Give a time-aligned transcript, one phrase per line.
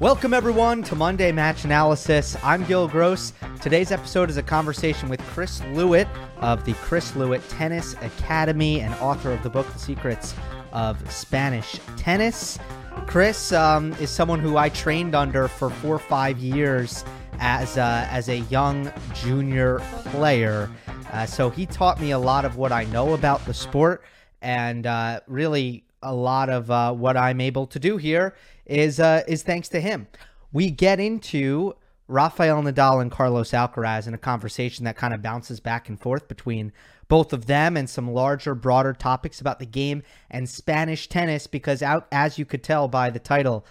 [0.00, 2.34] Welcome, everyone, to Monday Match Analysis.
[2.42, 3.34] I'm Gil Gross.
[3.60, 6.08] Today's episode is a conversation with Chris Lewitt
[6.38, 10.34] of the Chris Lewitt Tennis Academy and author of the book, The Secrets
[10.72, 12.58] of Spanish Tennis.
[13.06, 17.04] Chris um, is someone who I trained under for four or five years
[17.38, 20.70] as, uh, as a young junior player.
[21.12, 24.02] Uh, so he taught me a lot of what I know about the sport
[24.40, 28.34] and uh, really a lot of uh, what I'm able to do here
[28.70, 30.06] is uh, is thanks to him.
[30.52, 31.74] We get into
[32.08, 36.28] Rafael Nadal and Carlos Alcaraz in a conversation that kind of bounces back and forth
[36.28, 36.72] between
[37.08, 41.46] both of them and some larger, broader topics about the game and Spanish tennis.
[41.46, 43.66] Because out, as you could tell by the title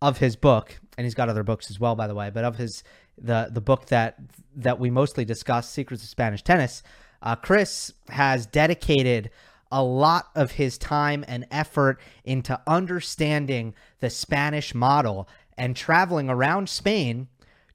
[0.00, 2.56] of his book, and he's got other books as well, by the way, but of
[2.56, 2.84] his
[3.16, 4.18] the the book that
[4.56, 6.82] that we mostly discuss, Secrets of Spanish Tennis,
[7.22, 9.30] uh, Chris has dedicated
[9.74, 15.28] a lot of his time and effort into understanding the Spanish model
[15.58, 17.26] and traveling around Spain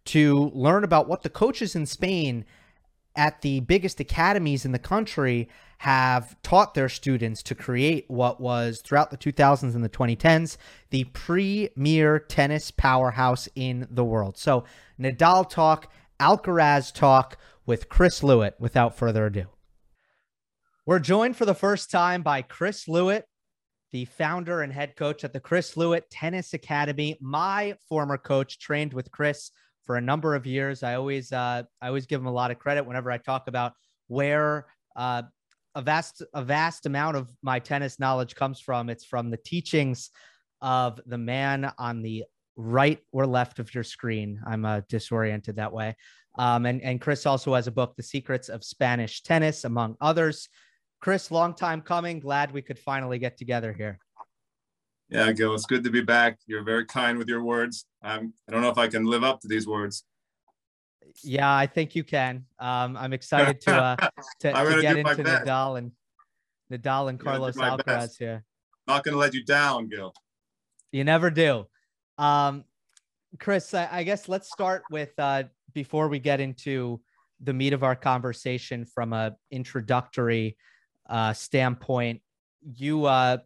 [0.06, 2.46] to learn about what the coaches in Spain
[3.18, 8.80] at the biggest academies in the country have taught their students to create what was
[8.80, 10.56] throughout the 2000s and the 2010s
[10.92, 14.38] the premier tennis powerhouse in the world.
[14.38, 14.64] So,
[14.98, 19.48] Nadal talk, Alcaraz talk with Chris Lewitt without further ado.
[20.90, 23.22] We're joined for the first time by Chris Lewitt,
[23.92, 27.16] the founder and head coach at the Chris Lewitt Tennis Academy.
[27.22, 29.52] My former coach trained with Chris
[29.84, 30.82] for a number of years.
[30.82, 33.74] I always uh, I always give him a lot of credit whenever I talk about
[34.08, 35.22] where uh,
[35.76, 38.90] a vast a vast amount of my tennis knowledge comes from.
[38.90, 40.10] It's from the teachings
[40.60, 42.24] of the man on the
[42.56, 44.42] right or left of your screen.
[44.44, 45.96] I'm uh, disoriented that way.
[46.40, 50.50] Um, and and Chris also has a book, The Secrets of Spanish Tennis, among others.
[51.00, 52.20] Chris, long time coming.
[52.20, 54.00] Glad we could finally get together here.
[55.10, 56.40] Yeah, Gil, it's good to be back.
[56.46, 57.86] You're very kind with your words.
[58.04, 60.04] I'm, I don't know if I can live up to these words.
[61.24, 62.46] Yeah, I think you can.
[62.60, 63.96] Um, I'm excited to uh,
[64.42, 65.92] to, to get into Nadal and
[66.72, 68.20] Nadal and Carlos Alcaraz best.
[68.20, 68.44] here.
[68.88, 70.14] Not going to let you down, Gil.
[70.92, 71.66] You never do.
[72.20, 72.64] Um,
[73.40, 75.44] Chris, I, I, guess let's start with uh,
[75.74, 77.02] before we get into
[77.40, 80.58] the meat of our conversation from a introductory
[81.10, 82.22] uh, standpoint,
[82.76, 83.38] you uh,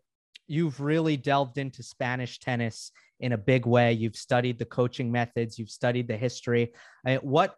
[0.47, 3.94] you've really delved into Spanish tennis in a big way.
[3.94, 6.73] You've studied the coaching methods, you've studied the history.
[7.06, 7.56] I mean, what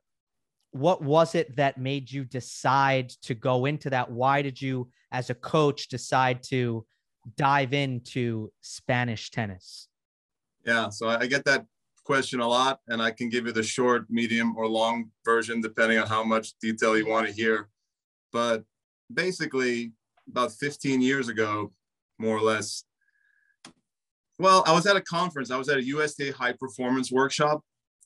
[0.71, 4.11] what was it that made you decide to go into that?
[4.11, 6.85] Why did you, as a coach, decide to
[7.37, 9.87] dive into Spanish tennis?
[10.65, 11.65] Yeah, so I get that
[12.03, 15.97] question a lot, and I can give you the short, medium, or long version depending
[15.97, 17.69] on how much detail you want to hear.
[18.31, 18.63] But
[19.13, 19.93] basically
[20.27, 21.71] about 15 years ago,
[22.17, 22.83] more or less.
[24.39, 25.51] Well, I was at a conference.
[25.51, 27.61] I was at a USTA high performance workshop.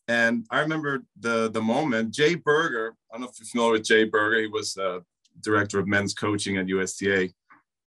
[0.08, 3.84] And I remember the the moment Jay Berger, I don't know if you're familiar with
[3.84, 5.00] Jay Berger, he was uh,
[5.42, 7.30] director of men's coaching at USTA.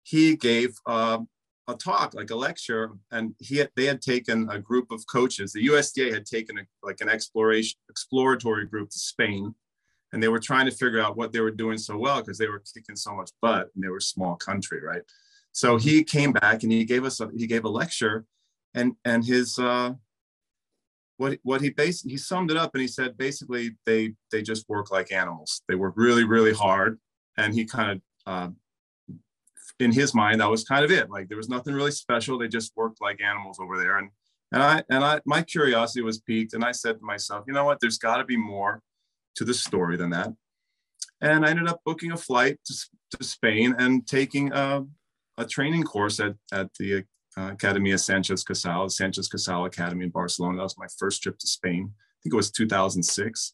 [0.03, 1.19] He gave uh,
[1.67, 5.51] a talk, like a lecture, and he had, they had taken a group of coaches.
[5.51, 9.53] The USTA had taken a, like an exploration exploratory group to Spain,
[10.13, 12.47] and they were trying to figure out what they were doing so well because they
[12.47, 15.01] were kicking so much butt and they were a small country right?
[15.51, 18.25] So he came back and he gave us a, he gave a lecture
[18.73, 19.93] and and his uh
[21.17, 24.69] what what he basically he summed it up and he said basically they they just
[24.69, 25.61] work like animals.
[25.67, 26.99] They work really really hard
[27.37, 28.49] and he kind of uh,
[29.79, 31.09] in his mind that was kind of it.
[31.09, 32.37] Like there was nothing really special.
[32.37, 34.09] They just worked like animals over there and
[34.51, 37.65] and i and i my curiosity was piqued and i said to myself you know
[37.65, 37.79] what?
[37.79, 38.81] There's got to be more
[39.35, 40.33] to the story than that.
[41.21, 42.73] And I ended up booking a flight to,
[43.17, 44.85] to Spain and taking a,
[45.37, 47.05] a, training course at, at the
[47.37, 50.57] uh, Academia Sanchez Casal, Sanchez Casal Academy in Barcelona.
[50.57, 51.91] That was my first trip to Spain.
[51.93, 53.53] I think it was 2006.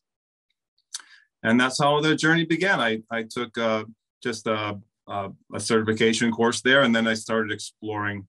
[1.43, 2.79] And that's how the journey began.
[2.79, 3.85] I, I took uh,
[4.21, 8.27] just a, a, a, certification course there, and then I started exploring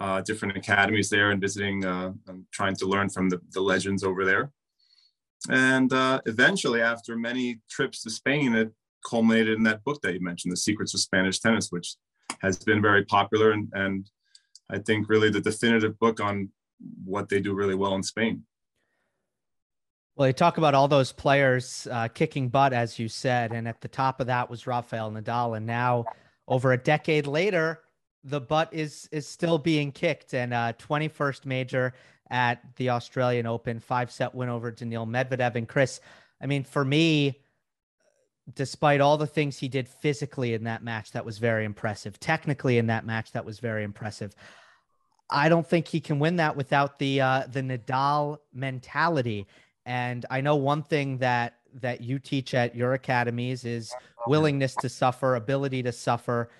[0.00, 4.04] uh, different academies there and visiting uh, and trying to learn from the, the legends
[4.04, 4.52] over there.
[5.50, 8.72] And uh, eventually, after many trips to Spain, it
[9.08, 11.96] culminated in that book that you mentioned, The Secrets of Spanish Tennis, which
[12.40, 14.10] has been very popular and, and
[14.70, 16.50] I think really the definitive book on
[17.04, 18.44] what they do really well in Spain.
[20.16, 23.80] Well, you talk about all those players uh, kicking butt, as you said, and at
[23.80, 26.06] the top of that was Rafael Nadal, and now
[26.48, 27.82] over a decade later,
[28.24, 31.94] the butt is is still being kicked, and uh, 21st major
[32.30, 35.54] at the Australian Open, five set win over Daniil Medvedev.
[35.54, 36.00] And Chris,
[36.40, 37.40] I mean, for me,
[38.54, 42.18] despite all the things he did physically in that match, that was very impressive.
[42.20, 44.34] Technically, in that match, that was very impressive.
[45.30, 49.46] I don't think he can win that without the uh, the Nadal mentality.
[49.84, 53.94] And I know one thing that that you teach at your academies is
[54.26, 56.50] willingness to suffer, ability to suffer.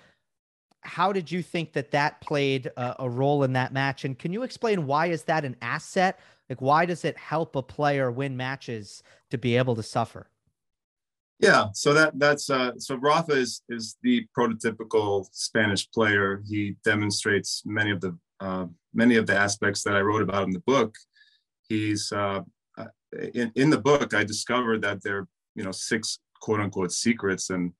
[0.81, 4.05] How did you think that that played a, a role in that match?
[4.05, 6.19] And can you explain why is that an asset?
[6.49, 10.27] Like, why does it help a player win matches to be able to suffer?
[11.39, 16.43] Yeah, so that that's uh, so Rafa is is the prototypical Spanish player.
[16.45, 20.51] He demonstrates many of the uh, many of the aspects that I wrote about in
[20.51, 20.95] the book.
[21.69, 22.41] He's uh,
[22.77, 22.85] uh
[23.33, 24.13] in in the book.
[24.13, 27.71] I discovered that there you know six quote unquote secrets, and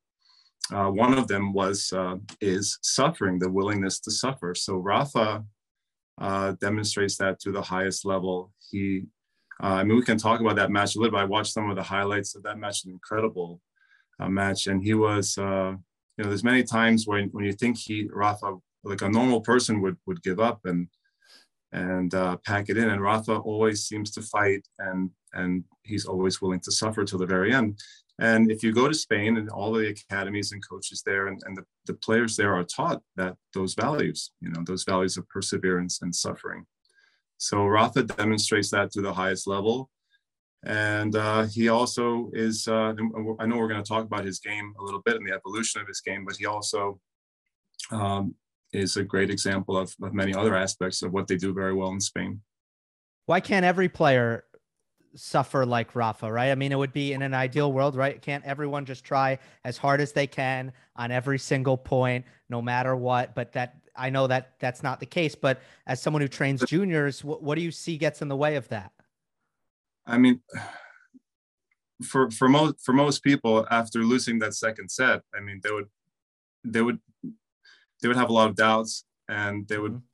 [0.71, 4.53] uh, one of them was uh, is suffering, the willingness to suffer.
[4.55, 5.43] So Rafa
[6.61, 8.51] demonstrates that to the highest level.
[8.69, 9.07] He
[9.61, 11.21] uh, I mean, we can talk about that match a little bit.
[11.21, 13.59] I watched some of the highlights of that match, an incredible
[14.19, 14.67] uh, match.
[14.67, 15.75] And he was, uh,
[16.17, 19.81] you know, there's many times when, when you think he, Rafa, like a normal person
[19.81, 20.87] would, would give up and,
[21.73, 22.89] and uh, pack it in.
[22.89, 27.25] And Rafa always seems to fight and, and he's always willing to suffer till the
[27.25, 27.79] very end.
[28.19, 31.55] And if you go to Spain and all the academies and coaches there and, and
[31.55, 36.01] the, the players there are taught that those values, you know, those values of perseverance
[36.01, 36.65] and suffering.
[37.37, 39.89] So Rafa demonstrates that to the highest level.
[40.65, 42.93] And uh, he also is, uh,
[43.39, 45.79] I know we're going to talk about his game a little bit and the evolution
[45.79, 46.99] of his game, but he also
[47.91, 48.35] um,
[48.73, 51.91] is a great example of, of many other aspects of what they do very well
[51.91, 52.41] in Spain.
[53.27, 54.43] Why can't every player
[55.15, 56.51] suffer like Rafa, right?
[56.51, 58.21] I mean, it would be in an ideal world, right?
[58.21, 62.95] Can't everyone just try as hard as they can on every single point, no matter
[62.95, 63.35] what?
[63.35, 67.23] But that I know that that's not the case, but as someone who trains juniors,
[67.23, 68.91] what, what do you see gets in the way of that?
[70.05, 70.41] I mean,
[72.03, 75.87] for for most for most people, after losing that second set, I mean, they would
[76.63, 76.99] they would
[78.01, 79.93] they would have a lot of doubts, and they would.
[79.93, 80.05] Mm-hmm.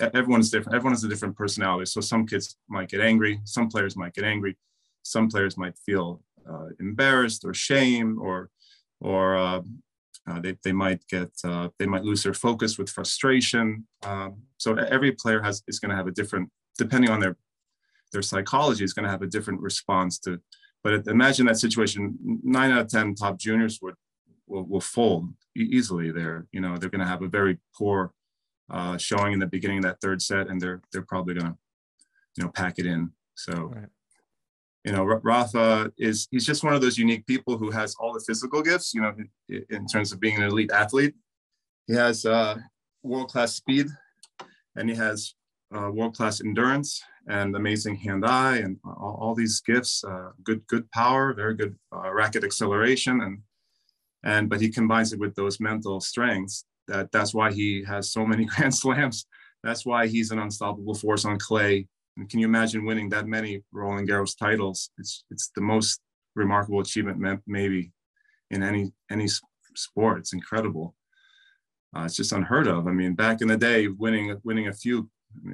[0.00, 0.74] Everyone's different.
[0.74, 1.86] Everyone has a different personality.
[1.86, 3.40] So some kids might get angry.
[3.44, 4.56] Some players might get angry.
[5.02, 8.50] Some players might feel uh, embarrassed or shame or
[9.00, 9.62] or uh,
[10.28, 13.86] uh, they, they might get uh, they might lose their focus with frustration.
[14.02, 17.36] Um, so every player has is going to have a different, depending on their
[18.12, 20.40] their psychology, is going to have a different response to.
[20.84, 23.94] But imagine that situation: nine out of ten top juniors would
[24.46, 26.12] will, will fold easily.
[26.12, 28.12] They're you know they're going to have a very poor
[28.72, 31.58] uh, showing in the beginning of that third set, and they're they're probably going to
[32.36, 33.12] you know pack it in.
[33.34, 33.72] So.
[33.74, 33.88] Right
[34.84, 38.24] you know, Rafa is he's just one of those unique people who has all the
[38.26, 39.14] physical gifts, you know,
[39.48, 41.14] in, in terms of being an elite athlete.
[41.86, 42.56] He has uh,
[43.02, 43.86] world class speed
[44.76, 45.34] and he has
[45.74, 50.66] uh, world class endurance and amazing hand eye and all, all these gifts, uh, good,
[50.66, 53.20] good power, very good uh, racket acceleration.
[53.20, 53.38] And,
[54.24, 58.26] and, but he combines it with those mental strengths that that's why he has so
[58.26, 59.26] many grand slams.
[59.62, 61.86] That's why he's an unstoppable force on clay
[62.16, 64.90] and can you imagine winning that many Roland Garros titles?
[64.98, 66.00] It's it's the most
[66.34, 67.92] remarkable achievement maybe
[68.50, 69.28] in any any
[69.74, 70.18] sport.
[70.18, 70.94] It's incredible.
[71.96, 72.86] Uh, it's just unheard of.
[72.86, 75.08] I mean, back in the day, winning winning a few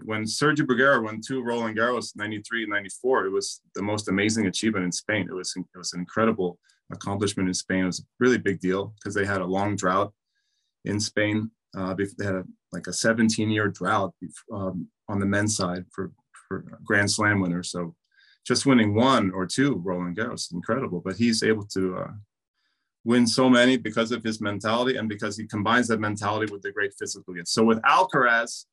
[0.04, 4.46] when Sergio Bruguera won two Roland Garros, 93 and 94, it was the most amazing
[4.46, 5.28] achievement in Spain.
[5.30, 6.58] It was, it was an incredible
[6.90, 7.84] accomplishment in Spain.
[7.84, 10.12] It was a really big deal because they had a long drought
[10.84, 11.50] in Spain.
[11.76, 14.14] Uh, they had a, like a 17 year drought
[14.52, 16.12] um, on the men's side for,
[16.48, 17.70] for Grand Slam winners.
[17.70, 17.94] So
[18.46, 21.02] just winning one or two Roland Garros is incredible.
[21.04, 22.10] But he's able to uh,
[23.04, 26.72] win so many because of his mentality and because he combines that mentality with the
[26.72, 27.52] great physical gifts.
[27.52, 28.64] So with Alcaraz,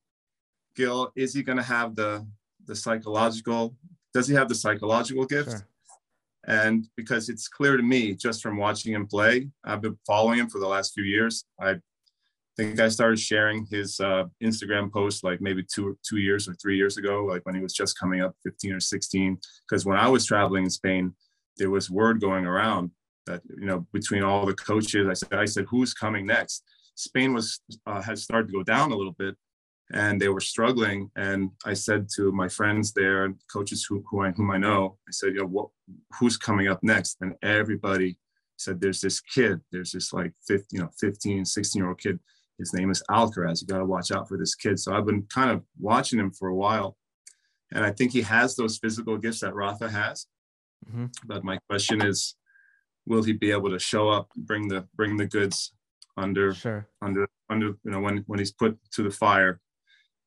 [0.76, 2.28] Gil, is he going to have the
[2.66, 3.76] the psychological?
[4.14, 5.52] Does he have the psychological gift?
[5.52, 5.68] Sure.
[6.48, 10.50] And because it's clear to me just from watching him play, I've been following him
[10.50, 11.46] for the last few years.
[11.60, 11.76] I
[12.58, 16.78] think I started sharing his uh, Instagram posts like maybe two two years or three
[16.78, 19.38] years ago, like when he was just coming up 15 or 16.
[19.68, 21.14] Because when I was traveling in Spain,
[21.58, 22.92] there was word going around
[23.26, 26.64] that you know between all the coaches, I said I said who's coming next.
[26.96, 29.36] Spain was uh, had started to go down a little bit,
[29.92, 31.12] and they were struggling.
[31.16, 35.12] And I said to my friends there coaches who, who I, whom I know, I
[35.12, 35.70] said, you know, what,
[36.20, 37.18] who's coming up next?
[37.22, 38.18] And everybody
[38.58, 42.20] said, there's this kid, there's this like 15, you know, 15, 16 year old kid
[42.58, 43.62] his name is Alcaraz.
[43.62, 44.80] You got to watch out for this kid.
[44.80, 46.98] So I've been kind of watching him for a while.
[47.74, 50.28] And I think he has those physical gifts that Rafa has.
[50.88, 51.06] Mm-hmm.
[51.26, 52.36] But my question is,
[53.06, 55.74] will he be able to show up, bring the bring the goods
[56.18, 56.88] under sure.
[57.02, 59.60] under under you know when when he's put to the fire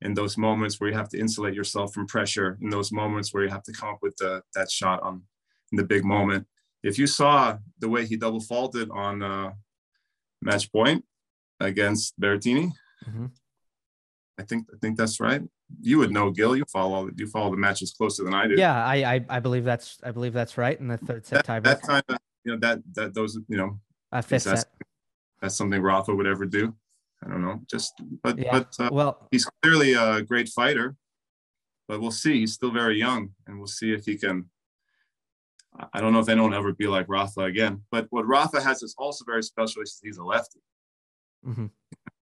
[0.00, 3.42] in those moments where you have to insulate yourself from pressure, in those moments where
[3.42, 5.22] you have to come up with the, that shot on
[5.72, 6.46] in the big moment.
[6.82, 9.52] If you saw the way he double faulted on uh,
[10.40, 11.04] match point,
[11.60, 12.72] against Berrettini.
[13.08, 13.26] Mm-hmm.
[14.38, 15.42] I think I think that's right.
[15.80, 16.56] you would know, Gil.
[16.56, 18.54] You follow you follow the matches closer than I do.
[18.56, 21.62] Yeah, I I, I believe that's I believe that's right in the third set that,
[21.62, 21.64] tiebreak.
[21.64, 23.78] that kind of you know that that those you know
[24.12, 24.70] Uh, fifth that's, set.
[25.40, 26.74] that's something Rafa would ever do.
[27.24, 27.60] I don't know.
[27.68, 28.52] Just but Yeah.
[28.52, 30.96] but uh, Well, he's clearly a great fighter.
[31.88, 32.40] But we'll see.
[32.40, 34.50] He's still very young, and we'll see if he can.
[35.94, 37.82] I- don't know if anyone will ever be like Rafa again.
[37.90, 39.82] But what Rafa has is also very special.
[40.02, 40.60] He's a lefty.
[41.46, 41.70] Mhm.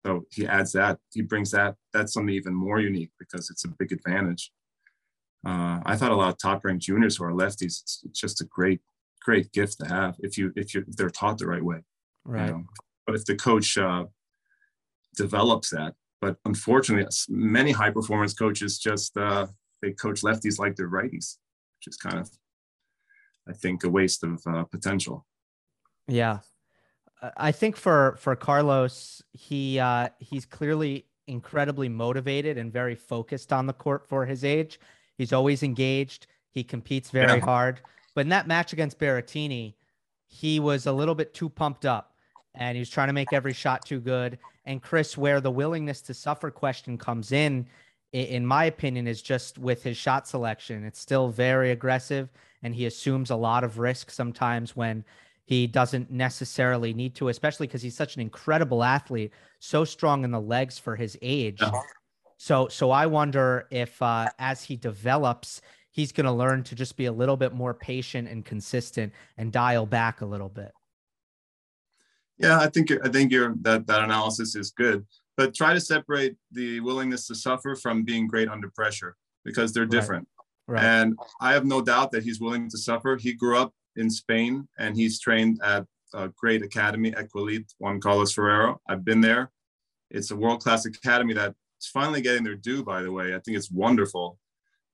[0.06, 1.00] So he adds that.
[1.14, 1.76] He brings that.
[1.94, 4.52] That's something even more unique because it's a big advantage.
[5.46, 7.82] Uh, I thought a lot of top ranked juniors who are lefties.
[7.82, 8.82] It's, it's just a great,
[9.22, 11.84] great gift to have if you if you if they're taught the right way.
[12.26, 12.50] you right.
[12.50, 12.64] know.
[13.06, 14.06] But if the coach uh,
[15.16, 19.48] develops that, but unfortunately, many high performance coaches just uh,
[19.82, 21.38] they coach lefties like they're righties,
[21.78, 22.30] which is kind of,
[23.48, 25.26] I think, a waste of uh, potential.
[26.08, 26.40] Yeah.
[27.38, 33.66] I think for for Carlos, he uh he's clearly incredibly motivated and very focused on
[33.66, 34.80] the court for his age.
[35.18, 36.28] He's always engaged.
[36.52, 37.46] He competes very Yeah.
[37.46, 37.82] hard.
[38.14, 39.76] But in that match against Berrettini,
[40.28, 42.16] he was a little bit too pumped up
[42.56, 44.38] and he was trying to make every shot too good.
[44.66, 47.68] And Chris, where the willingness to suffer question comes in,
[48.12, 50.84] in my opinion, is just with his shot selection.
[50.84, 52.30] It's still very aggressive
[52.62, 55.04] and he assumes a lot of risk sometimes when
[55.46, 60.32] he doesn't necessarily need to, especially because he's such an incredible athlete, so strong in
[60.32, 61.60] the legs for his age.
[61.62, 61.72] Yeah.
[62.38, 66.98] So, so I wonder if uh, as he develops, he's going to learn to just
[66.98, 70.72] be a little bit more patient and consistent and dial back a little bit.
[72.38, 75.06] Yeah, I think I think your that that analysis is good,
[75.38, 79.84] but try to separate the willingness to suffer from being great under pressure because they're
[79.84, 79.92] Right.
[79.92, 80.28] different.
[80.68, 80.84] Right.
[80.84, 83.18] And I have no doubt that he's willing to suffer.
[83.18, 88.34] He grew up in Spain and he's trained at a great academy, Equelite, Juan Carlos
[88.34, 88.80] Ferrero.
[88.88, 89.52] I've been there.
[90.12, 91.56] It's a world class academy that's
[91.92, 93.34] finally getting their due, by the way.
[93.34, 94.38] I think it's wonderful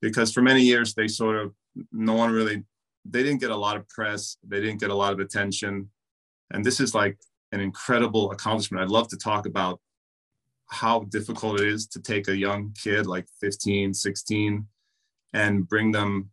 [0.02, 1.54] because for many years they sort of,
[1.92, 2.64] no one really,
[3.06, 5.90] they didn't get a lot of press, they didn't get a lot of attention.
[6.52, 7.18] And this is like
[7.52, 8.84] an incredible accomplishment.
[8.84, 9.80] I'd love to talk about
[10.68, 14.68] how difficult it is to take a young kid like 15, 16
[15.34, 16.30] and bring them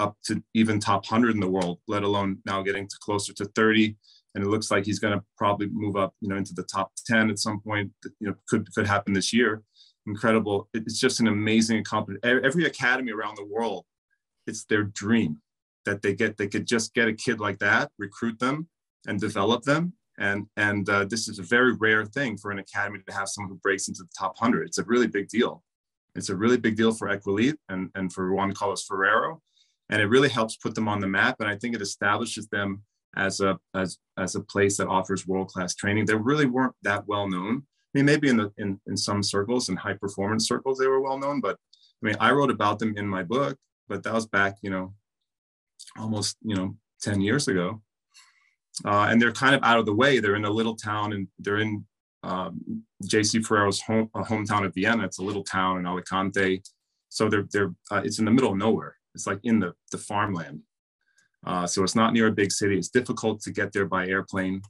[0.00, 3.44] up to even top 100 in the world, let alone now getting to closer to
[3.44, 3.96] 30.
[4.34, 6.92] And it looks like he's going to probably move up, you know, into the top
[7.06, 7.90] 10 at some point.
[8.20, 9.62] You know, could could happen this year.
[10.06, 10.68] Incredible!
[10.72, 12.44] It's just an amazing accomplishment.
[12.44, 13.84] Every academy around the world,
[14.46, 15.40] it's their dream
[15.84, 16.36] that they get.
[16.36, 18.68] They could just get a kid like that, recruit them,
[19.06, 19.92] and develop them.
[20.18, 23.50] And and uh, this is a very rare thing for an academy to have someone
[23.50, 24.66] who breaks into the top 100.
[24.68, 25.62] It's a really big deal.
[26.14, 29.40] It's a really big deal for Equelite and, and for Juan Carlos Ferrero.
[29.90, 31.36] And it really helps put them on the map.
[31.40, 32.82] And I think it establishes them
[33.16, 36.06] as a as as a place that offers world-class training.
[36.06, 37.56] They really weren't that well known.
[37.62, 41.00] I mean, maybe in the in, in some circles and high performance circles they were
[41.00, 41.58] well known, but
[42.02, 44.94] I mean, I wrote about them in my book, but that was back, you know,
[45.98, 47.82] almost, you know, 10 years ago.
[48.84, 50.18] Uh, and they're kind of out of the way.
[50.18, 51.84] They're in a little town and they're in
[52.22, 55.04] um, JC Ferrero's home, uh, hometown of Villena.
[55.04, 56.62] It's a little town in Alicante.
[57.08, 58.96] So they're, they're uh, it's in the middle of nowhere.
[59.14, 60.60] It's like in the, the farmland.
[61.46, 62.76] Uh, so it's not near a big city.
[62.76, 64.62] It's difficult to get there by airplane.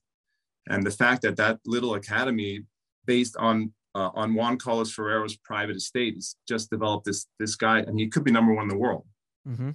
[0.69, 2.65] And the fact that that little academy,
[3.07, 7.81] based on uh, on Juan Carlos Ferrero's private estate, has just developed this this guy,
[7.81, 9.05] and he could be number one in the world.
[9.49, 9.71] Mm-hmm.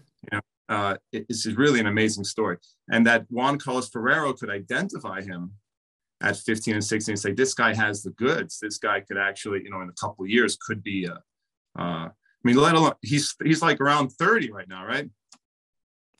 [0.69, 2.57] Uh, it- it's really an amazing story.
[2.89, 5.51] And that Juan Carlos Ferrero could identify him
[6.22, 8.60] at 15 and 16 and say, this guy has the goods.
[8.60, 11.19] This guy could actually, you know, in a couple of years could be a,
[11.79, 12.10] uh,
[12.46, 15.10] mean, let alone he's he's like around 30 right now, right?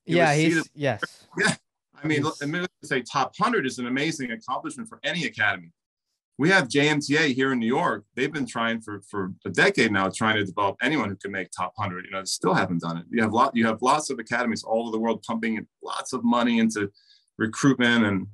[0.06, 1.02] He Yeah, he's seated- yes.
[1.40, 1.56] Yeah.
[2.04, 5.72] I mean, let me say top 100 is an amazing accomplishment for any academy.
[6.38, 8.04] We have JMTA here in New York.
[8.16, 11.50] They've been trying for, for a decade now, trying to develop anyone who can make
[11.50, 12.06] top 100.
[12.06, 13.06] You know, they still haven't done it.
[13.10, 16.12] You have lot, you have lots of academies all over the world pumping in lots
[16.12, 16.92] of money into
[17.38, 18.28] recruitment and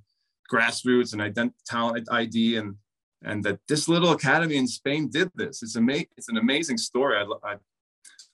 [0.52, 2.76] grassroots and ident- talent ID and
[3.24, 5.62] and that this little academy in Spain did this.
[5.62, 6.08] It's amazing.
[6.18, 7.18] It's an amazing story.
[7.18, 7.56] I, I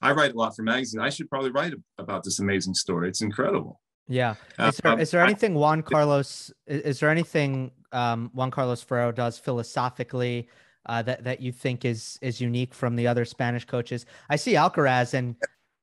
[0.00, 1.02] I write a lot for magazines.
[1.02, 3.08] I should probably write about this amazing story.
[3.08, 3.80] It's incredible.
[4.06, 4.36] Yeah.
[4.58, 8.82] Uh, Is there, um, is there anything Juan Carlos is there anything um, Juan Carlos
[8.82, 10.48] Ferrero does philosophically
[10.86, 14.06] uh, that that you think is is unique from the other Spanish coaches?
[14.30, 15.36] I see Alcaraz, and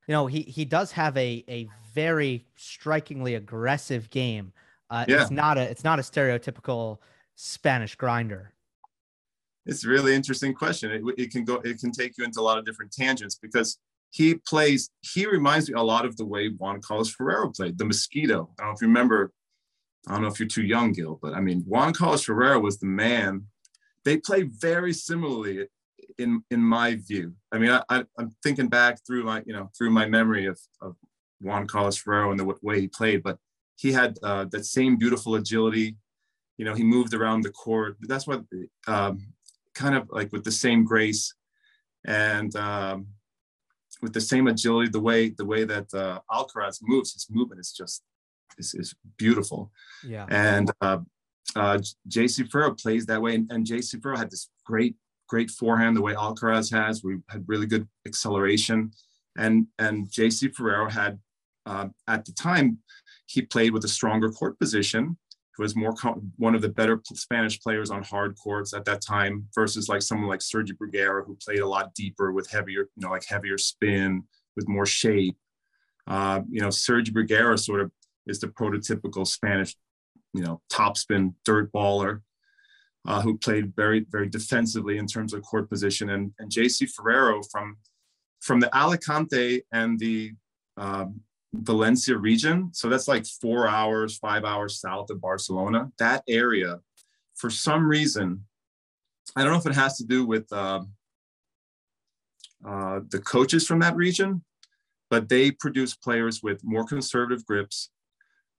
[0.08, 4.54] you know he he does have a a very strikingly aggressive game.
[4.90, 5.22] Uh, Yeah.
[5.22, 6.98] It's not a it's not a stereotypical
[7.36, 8.54] Spanish grinder.
[9.68, 10.92] It's a really interesting question.
[10.92, 13.80] It, it can go, it can take you into a lot of different tangents because
[14.12, 17.86] he plays, he reminds me a lot of the way Juan Carlos Ferrero played, the
[17.86, 18.50] mosquito.
[18.58, 19.34] I don't know if you remember,
[20.08, 22.80] I don't know if you're too young, Gil, but I mean, Juan Carlos Ferrero was
[22.80, 23.46] the man.
[24.04, 25.68] They play very similarly
[26.18, 27.34] in in my view.
[27.52, 30.60] I mean, I, I am thinking back through my you know through my memory of
[30.82, 30.96] of
[31.42, 33.38] Juan Carlos Ferrero and the way he played, but
[33.78, 35.98] he had uh, that same beautiful agility.
[36.58, 37.98] You know, he moved around the court.
[38.02, 38.44] That's what
[38.88, 39.28] um,
[39.74, 41.34] kind of like with the same grace
[42.06, 43.08] and um,
[44.02, 44.90] with the same agility.
[44.90, 48.04] The way the way that uh, Alcaraz moves, his movement is just
[48.58, 49.72] is, is beautiful.
[50.06, 50.26] Yeah.
[50.30, 51.00] And uh,
[51.56, 54.96] uh, JC Ferrero plays that way, and, and JC Ferrero had this great
[55.28, 57.04] great forehand the way Alcaraz has.
[57.04, 58.92] We had really good acceleration,
[59.38, 61.20] and and JC Ferrero had
[61.66, 62.80] uh, at the time
[63.28, 65.18] he played with a stronger court position.
[65.58, 65.94] He was more
[66.38, 70.28] one of the better Spanish players on hard courts at that time versus like someone
[70.28, 74.24] like Sergio Bruguera who played a lot deeper with heavier, you know, like heavier spin
[74.56, 75.38] with more shape.
[76.08, 77.92] Uh, you know, Sergio Bruguera sort of
[78.28, 79.76] is the prototypical Spanish,
[80.34, 82.22] you know, topspin dirt baller.
[83.08, 87.44] Uh, who played very, very defensively in terms of court position, and, and JC Ferrero
[87.52, 87.78] from
[88.42, 90.32] from the Alicante and the
[90.78, 91.22] um,
[91.62, 92.70] Valencia region.
[92.74, 95.92] So that's like four hours, five hours south of Barcelona.
[96.00, 96.80] That area,
[97.36, 98.46] for some reason,
[99.36, 100.82] I don't know if it has to do with uh,
[102.66, 104.44] uh, the coaches from that region,
[105.10, 107.90] but they produce players with more conservative grips,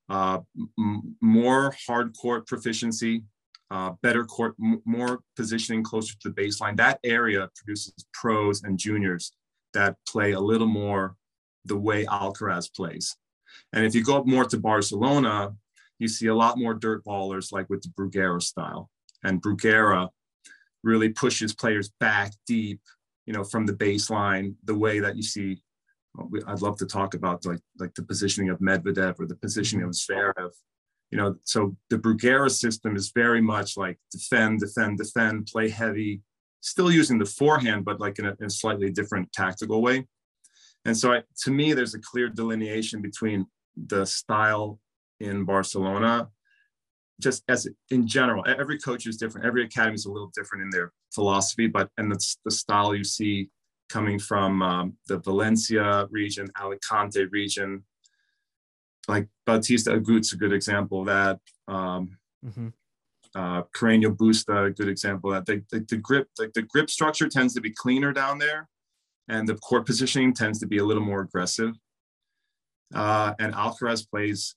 [0.08, 0.40] uh,
[0.78, 3.24] m- more hard court proficiency,
[3.70, 6.76] uh, better court, m- more positioning closer to the baseline.
[6.76, 9.32] That area produces pros and juniors
[9.74, 11.16] that play a little more
[11.66, 13.16] the way Alcaraz plays.
[13.72, 15.54] And if you go up more to Barcelona,
[15.98, 18.90] you see a lot more dirt ballers like with the Bruguera style.
[19.24, 20.08] And Bruguera
[20.82, 22.80] really pushes players back deep,
[23.26, 25.62] you know, from the baseline, the way that you see.
[26.46, 29.90] I'd love to talk about like like the positioning of Medvedev or the positioning of
[29.90, 30.50] Zverev.
[31.10, 36.22] You know, so the Bruguera system is very much like defend, defend, defend, play heavy,
[36.60, 40.06] still using the forehand, but like in a, in a slightly different tactical way.
[40.86, 44.78] And so I, to me, there's a clear delineation between the style
[45.20, 46.28] in Barcelona,
[47.20, 49.46] just as in general, every coach is different.
[49.46, 53.04] Every academy is a little different in their philosophy, but and the, the style you
[53.04, 53.50] see
[53.88, 57.84] coming from um, the Valencia region, Alicante region,
[59.08, 61.40] like Bautista Agut's a good example of that.
[61.68, 62.68] Um, mm-hmm.
[63.34, 65.64] uh, Carreño Busta, a good example of that.
[65.70, 68.68] The, the, the grip, like the grip structure tends to be cleaner down there
[69.28, 71.74] and the court positioning tends to be a little more aggressive.
[72.94, 74.54] Uh, and Alcaraz plays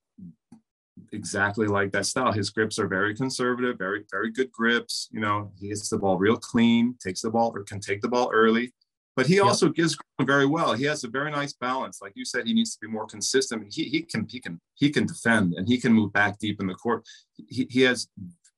[1.12, 2.32] exactly like that style.
[2.32, 5.10] His grips are very conservative, very very good grips.
[5.12, 8.10] You know, he hits the ball real clean, takes the ball or can take the
[8.10, 8.74] ball early.
[9.16, 9.76] But he also yep.
[9.76, 10.74] gives very well.
[10.74, 12.02] He has a very nice balance.
[12.02, 13.74] Like you said, he needs to be more consistent.
[13.74, 16.68] He, he can he can he can defend and he can move back deep in
[16.68, 17.06] the court.
[17.36, 18.08] He, he has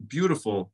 [0.07, 0.71] beautiful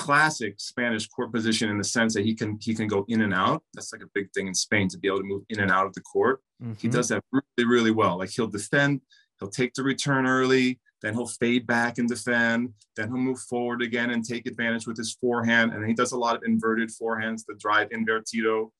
[0.00, 3.34] classic Spanish court position in the sense that he can he can go in and
[3.34, 3.62] out.
[3.74, 5.86] That's like a big thing in Spain to be able to move in and out
[5.86, 6.40] of the court.
[6.62, 6.72] Mm-hmm.
[6.78, 8.18] He does that really really well.
[8.18, 9.02] Like he'll defend,
[9.38, 13.82] he'll take the return early, then he'll fade back and defend, then he'll move forward
[13.82, 15.74] again and take advantage with his forehand.
[15.74, 18.70] And he does a lot of inverted forehands, the drive invertido,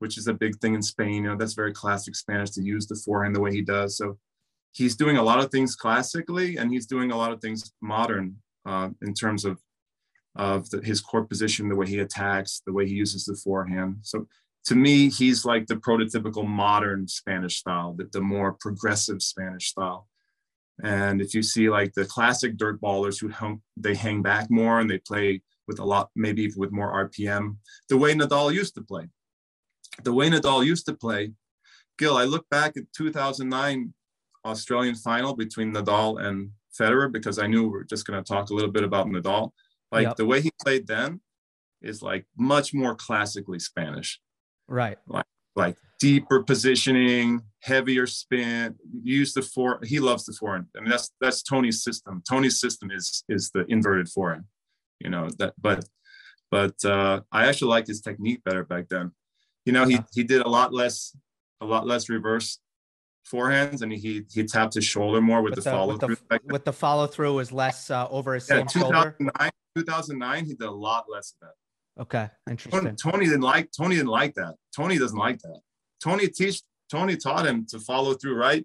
[0.00, 1.22] which is a big thing in Spain.
[1.22, 3.96] You know, that's very classic Spanish to use the forehand the way he does.
[3.96, 4.18] So
[4.72, 8.36] he's doing a lot of things classically, and he's doing a lot of things modern
[8.66, 9.60] uh, in terms of
[10.36, 13.98] of the, his court position, the way he attacks, the way he uses the forehand.
[14.02, 14.26] So
[14.66, 20.08] to me, he's like the prototypical modern Spanish style, the, the more progressive Spanish style.
[20.82, 24.80] And if you see like the classic dirt ballers who hung, they hang back more
[24.80, 27.56] and they play with a lot, maybe with more RPM,
[27.88, 29.08] the way Nadal used to play.
[30.04, 31.32] The way Nadal used to play,
[31.98, 33.94] Gil, I look back at 2009
[34.44, 38.50] Australian final between Nadal and Federer because I knew we are just going to talk
[38.50, 39.52] a little bit about Nadal.
[39.92, 40.16] Like yep.
[40.16, 41.20] the way he played then
[41.82, 44.20] is like much more classically Spanish.
[44.68, 44.98] Right.
[45.06, 49.80] Like like deeper positioning, heavier spin, use the four.
[49.82, 50.66] He loves the forehand.
[50.76, 52.22] I mean, that's that's Tony's system.
[52.28, 54.44] Tony's system is is the inverted forehand.
[55.00, 55.84] You know that, but
[56.50, 59.12] but uh, I actually liked his technique better back then.
[59.64, 61.16] You know, he he did a lot less
[61.60, 62.58] a lot less reverse
[63.30, 66.16] forehands and he he tapped his shoulder more with, with the, the, follow through.
[66.30, 69.50] With, with the, follow through was less uh, over his yeah, 2009, shoulder.
[69.76, 72.02] 2009, he did a lot less of that.
[72.02, 72.80] Okay, interesting.
[72.80, 74.54] Tony, Tony, didn't like Tony didn't like that.
[74.74, 75.60] Tony doesn't like that.
[76.02, 78.36] Tony teach Tony taught him to follow through.
[78.36, 78.64] Right.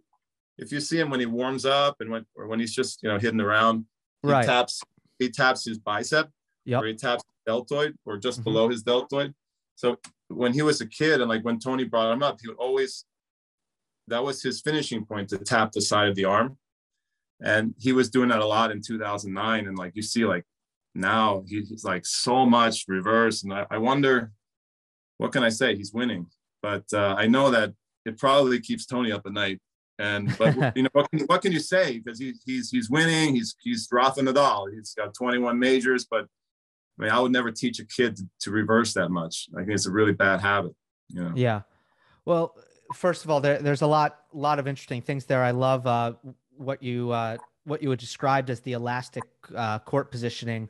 [0.58, 3.10] If you see him when he warms up and when or when he's just you
[3.10, 3.86] know hitting around,
[4.22, 4.46] he right.
[4.46, 4.82] taps
[5.18, 6.30] he taps his bicep,
[6.66, 6.84] yep.
[6.84, 8.44] or he taps deltoid or just mm-hmm.
[8.44, 9.34] below his deltoid.
[9.76, 9.98] So
[10.28, 13.06] when he was a kid and like when Tony brought him up, he would always
[14.08, 16.58] that was his finishing point to tap the side of the arm.
[17.44, 19.68] And he was doing that a lot in 2009.
[19.68, 20.46] And like you see, like
[20.94, 23.44] now he's like so much reverse.
[23.44, 24.32] And I, I wonder,
[25.18, 25.76] what can I say?
[25.76, 26.28] He's winning,
[26.62, 27.74] but uh, I know that
[28.06, 29.60] it probably keeps Tony up at night.
[30.00, 32.00] And but you know what can, what can you say?
[32.00, 33.36] Because he, he's he's winning.
[33.36, 34.74] He's he's Rafa Nadal.
[34.74, 36.26] He's got 21 majors, but
[37.00, 39.48] I mean, I would never teach a kid to, to reverse that much.
[39.56, 40.74] I think it's a really bad habit.
[41.08, 41.32] You know?
[41.36, 41.62] Yeah.
[42.26, 42.56] Well,
[42.94, 45.44] first of all, there, there's a lot lot of interesting things there.
[45.44, 46.14] I love uh,
[46.58, 49.24] what you uh, what you would described as the elastic
[49.56, 50.70] uh, court positioning,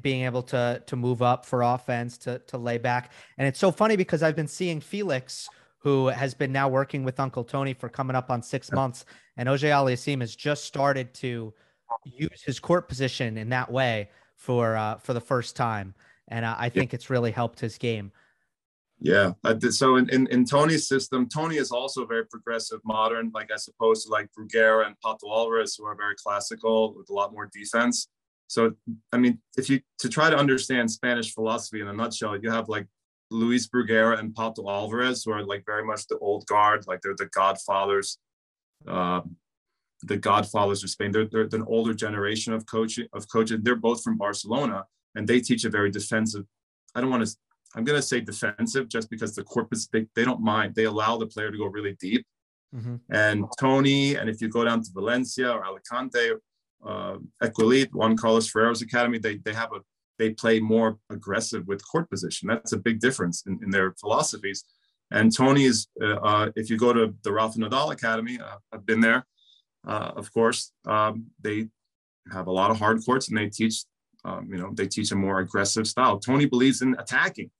[0.00, 3.70] being able to to move up for offense, to to lay back, and it's so
[3.70, 5.48] funny because I've been seeing Felix,
[5.78, 9.04] who has been now working with Uncle Tony for coming up on six months,
[9.36, 11.52] and Auger-Aliassime has just started to
[12.04, 15.94] use his court position in that way for uh, for the first time,
[16.28, 16.96] and uh, I think yeah.
[16.96, 18.12] it's really helped his game.
[18.98, 19.32] Yeah.
[19.70, 24.06] so in, in, in, Tony's system, Tony is also very progressive, modern, like as opposed
[24.06, 28.08] to like Bruguera and Pato Alvarez, who are very classical with a lot more defense.
[28.48, 28.72] So,
[29.12, 32.68] I mean, if you to try to understand Spanish philosophy in a nutshell, you have
[32.68, 32.86] like
[33.30, 37.16] Luis Bruguera and Pato Alvarez, who are like very much the old guard, like they're
[37.16, 38.18] the godfathers,
[38.86, 39.20] uh,
[40.02, 41.10] the godfathers of Spain.
[41.10, 43.58] They're, they're an older generation of coaching of coaches.
[43.62, 46.44] They're both from Barcelona, and they teach a very defensive.
[46.94, 47.36] I don't want to
[47.76, 50.74] I'm going to say defensive just because the corpus, they, they don't mind.
[50.74, 52.26] They allow the player to go really deep.
[52.74, 52.96] Mm-hmm.
[53.10, 56.32] And Tony, and if you go down to Valencia or Alicante,
[56.84, 59.80] uh, Equelite, Juan Carlos Ferrero's academy, they, they have a,
[60.18, 62.48] they play more aggressive with court position.
[62.48, 64.64] That's a big difference in, in their philosophies.
[65.10, 69.00] And Tony's, uh, uh, if you go to the Rafa Nadal Academy, uh, I've been
[69.00, 69.26] there,
[69.86, 71.68] uh, of course, um, they
[72.32, 73.84] have a lot of hard courts and they teach,
[74.24, 76.18] um, you know, they teach a more aggressive style.
[76.18, 77.50] Tony believes in attacking.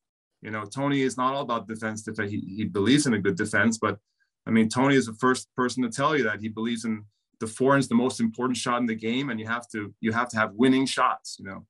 [0.42, 2.06] You know, Tony is not all about defense.
[2.28, 3.98] He, he believes in a good defense, but
[4.46, 7.04] I mean, Tony is the first person to tell you that he believes in
[7.40, 10.28] the forehand's the most important shot in the game, and you have to you have
[10.30, 11.36] to have winning shots.
[11.38, 11.66] You know,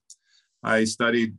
[0.62, 1.36] I studied,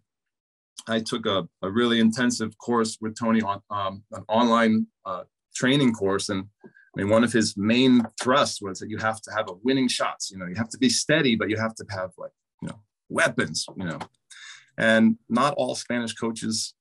[0.87, 5.23] I took a, a really intensive course with Tony on um, an online uh,
[5.55, 9.31] training course, and I mean, one of his main thrusts was that you have to
[9.31, 10.31] have a winning shots.
[10.31, 12.79] You know, you have to be steady, but you have to have like you know
[13.09, 13.65] weapons.
[13.75, 13.99] You know,
[14.77, 16.73] and not all Spanish coaches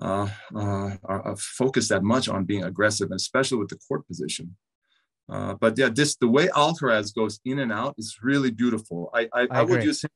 [0.00, 4.56] uh, uh, are, focused that much on being aggressive, and especially with the court position.
[5.28, 9.10] Uh, but yeah, this the way Alcaraz goes in and out is really beautiful.
[9.14, 10.10] I I, I, I would use him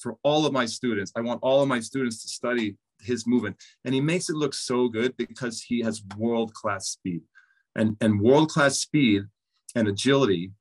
[0.00, 1.12] for all of my students.
[1.16, 4.54] I want all of my students to study his movement, and he makes it look
[4.54, 7.22] so good because he has world class speed,
[7.74, 9.22] and and world class speed
[9.74, 10.52] and agility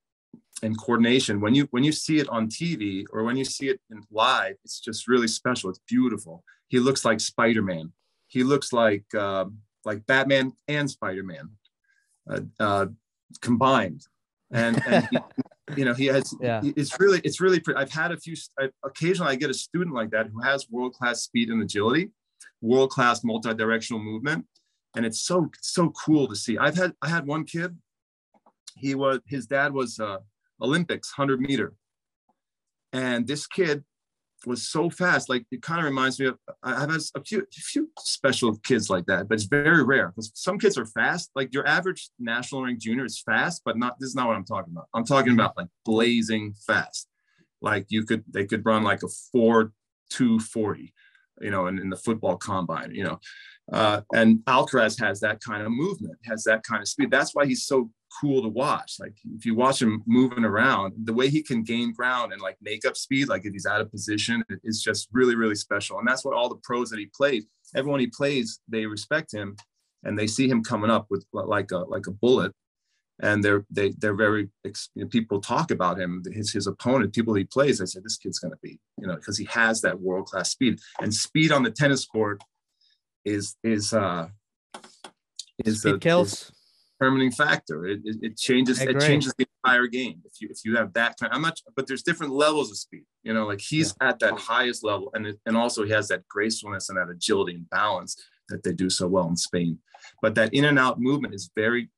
[0.63, 1.39] and coordination.
[1.39, 4.55] When you when you see it on TV or when you see it in live,
[4.63, 5.69] it's just really special.
[5.69, 6.43] It's beautiful.
[6.69, 7.91] He looks like Spider Man
[8.27, 9.45] he looks like uh,
[9.85, 11.49] like Batman and Spider Man
[12.29, 12.85] uh, uh,
[13.41, 14.05] combined,
[14.51, 15.17] and, and he,
[15.77, 16.33] you know he has.
[16.41, 16.61] Yeah.
[16.63, 17.61] It's really it's really.
[17.75, 18.35] I've had a few.
[18.59, 22.11] I, occasionally, I get a student like that who has world class speed and agility,
[22.61, 24.45] world class multi directional movement,
[24.95, 26.57] and it's so so cool to see.
[26.57, 27.77] I've had I had one kid.
[28.75, 30.17] He was his dad was uh,
[30.61, 31.73] Olympics hundred meter,
[32.91, 33.83] and this kid
[34.47, 35.29] was so fast.
[35.29, 39.05] Like it kind of reminds me of I have a few few special kids like
[39.07, 41.31] that, but it's very rare because some kids are fast.
[41.35, 44.45] Like your average national ranked junior is fast, but not this is not what I'm
[44.45, 44.87] talking about.
[44.93, 47.07] I'm talking about like blazing fast.
[47.61, 49.73] Like you could they could run like a four
[50.09, 50.93] two forty,
[51.41, 53.19] you know, in, in the football combine, you know.
[53.71, 57.11] Uh, and Alcaraz has that kind of movement, has that kind of speed.
[57.11, 58.95] That's why he's so cool to watch.
[58.99, 62.57] Like if you watch him moving around, the way he can gain ground and like
[62.61, 65.99] make up speed, like if he's out of position, it's just really, really special.
[65.99, 69.55] And that's what all the pros that he plays, everyone he plays, they respect him
[70.03, 72.53] and they see him coming up with like a like a bullet.
[73.19, 77.33] And they're they they're very you know, people talk about him, his his opponent, people
[77.33, 77.79] he plays.
[77.79, 80.79] They say this kid's gonna be, you know, because he has that world class speed.
[81.01, 82.43] And speed on the tennis court
[83.25, 84.27] is is uh
[85.65, 86.51] is speed a, kills.
[86.99, 87.85] Determining factor.
[87.85, 91.15] It, it, it changes it changes the entire game if you if you have that
[91.19, 91.31] kind.
[91.33, 93.03] I'm not, but there's different levels of speed.
[93.23, 94.09] You know, like he's yeah.
[94.09, 97.53] at that highest level, and it, and also he has that gracefulness and that agility
[97.53, 98.15] and balance
[98.49, 99.79] that they do so well in Spain.
[100.21, 101.89] But that in and out movement is very.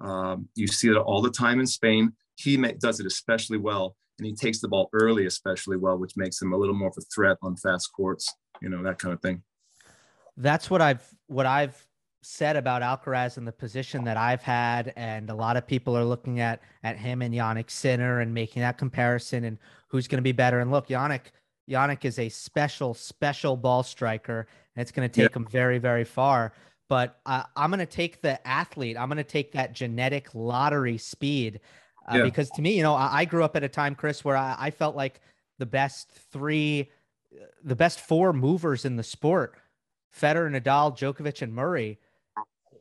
[0.00, 2.12] Um, you see it all the time in Spain.
[2.36, 6.16] He may, does it especially well, and he takes the ball early especially well, which
[6.16, 8.32] makes him a little more of a threat on fast courts.
[8.60, 9.42] You know that kind of thing.
[10.36, 11.86] That's what I've what I've
[12.26, 16.04] said about Alcaraz and the position that I've had, and a lot of people are
[16.04, 19.58] looking at at him and Jannik Sinner and making that comparison and
[19.88, 20.58] who's going to be better.
[20.58, 21.26] And look, Jannik
[21.70, 25.36] Jannik is a special special ball striker, and it's going to take yeah.
[25.36, 26.52] him very very far.
[26.88, 28.96] But uh, I'm going to take the athlete.
[28.96, 31.60] I'm going to take that genetic lottery speed
[32.10, 32.22] uh, yeah.
[32.24, 34.54] because to me, you know, I, I, grew up at a time, Chris, where I,
[34.56, 35.20] I felt like
[35.58, 36.88] the best three,
[37.64, 39.56] the best four movers in the sport
[40.16, 41.98] Federer, and Nadal, Djokovic, and Murray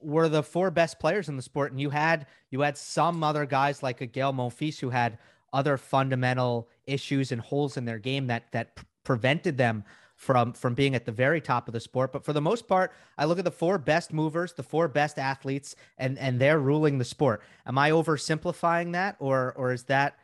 [0.05, 3.45] were the four best players in the sport, and you had you had some other
[3.45, 5.17] guys like a Gael Monfils who had
[5.53, 9.83] other fundamental issues and holes in their game that that prevented them
[10.15, 12.11] from from being at the very top of the sport.
[12.11, 15.19] But for the most part, I look at the four best movers, the four best
[15.19, 17.41] athletes, and and they're ruling the sport.
[17.65, 20.17] Am I oversimplifying that, or or is that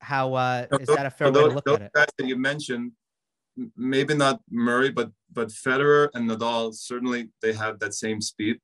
[0.00, 1.92] how uh, is that a fair those, way to look those at it?
[1.94, 2.92] guys that you mentioned,
[3.76, 8.58] maybe not Murray, but but Federer and Nadal certainly they have that same speed,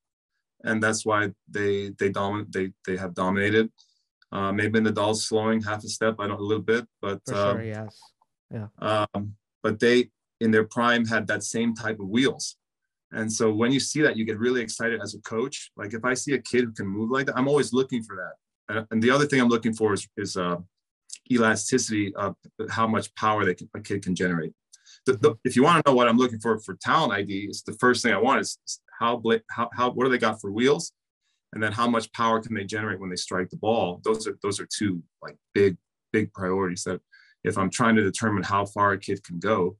[0.64, 3.70] and that's why they they dominate they they have dominated.
[4.30, 7.56] Uh, maybe Nadal's slowing half a step, I don't a little bit, but For um,
[7.56, 8.00] sure, yes.
[8.50, 8.68] Yeah.
[8.78, 12.56] um, but they in their prime had that same type of wheels.
[13.12, 15.70] And so when you see that, you get really excited as a coach.
[15.76, 18.16] Like if I see a kid who can move like that, I'm always looking for
[18.16, 18.74] that.
[18.74, 20.56] And, and the other thing I'm looking for is, is uh,
[21.30, 22.36] elasticity of
[22.70, 24.52] how much power they can, a kid can generate.
[25.06, 27.62] The, the, if you want to know what I'm looking for for talent ID, is
[27.62, 28.58] the first thing I want is
[28.98, 30.92] how, how, how what do they got for wheels,
[31.52, 34.00] and then how much power can they generate when they strike the ball.
[34.04, 35.76] Those are those are two like big
[36.12, 37.00] big priorities that
[37.44, 39.76] if I'm trying to determine how far a kid can go,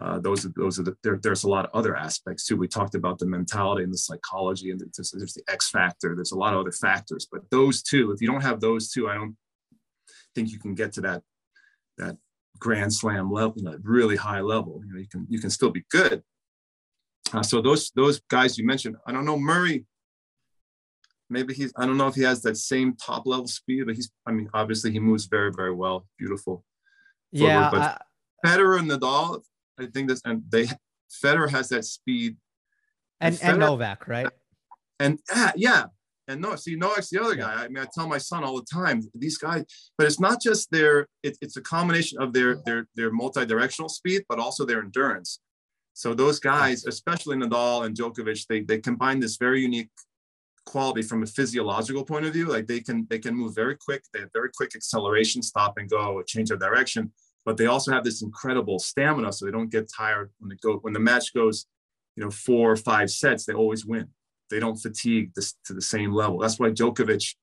[0.00, 2.56] uh, those are those are the there, there's a lot of other aspects too.
[2.56, 6.14] We talked about the mentality and the psychology, and there's, there's the X factor.
[6.14, 9.08] There's a lot of other factors, but those two, if you don't have those two,
[9.08, 9.36] I don't
[10.34, 11.22] think you can get to that
[11.98, 12.16] that
[12.58, 14.80] grand slam level, really high level.
[14.84, 16.22] You know, you can you can still be good.
[17.32, 19.86] Uh, so those those guys you mentioned, I don't know Murray.
[21.28, 24.10] Maybe he's I don't know if he has that same top level speed, but he's
[24.26, 26.64] I mean obviously he moves very very well, beautiful.
[27.32, 28.00] Yeah, but I-
[28.46, 29.42] Federer and Nadal,
[29.78, 30.68] I think this and they
[31.24, 32.36] Federer has that speed
[33.20, 34.28] and and and Novak, right?
[35.00, 35.86] and ah, yeah
[36.28, 37.64] and no see Novak's the other guy.
[37.64, 39.64] I mean i tell my son all the time these guys
[39.96, 44.22] but it's not just their it, it's a combination of their their their multi-directional speed
[44.28, 45.40] but also their endurance.
[45.94, 49.90] So those guys especially nadal and djokovic they they combine this very unique
[50.64, 52.46] quality from a physiological point of view.
[52.46, 54.02] Like they can they can move very quick.
[54.12, 57.12] They have very quick acceleration stop and go change of direction
[57.46, 60.76] but they also have this incredible stamina so they don't get tired when they go
[60.78, 61.66] when the match goes
[62.16, 64.08] you know four or five sets they always win
[64.50, 66.38] they don't fatigue this to the same level.
[66.38, 67.34] That's why Djokovic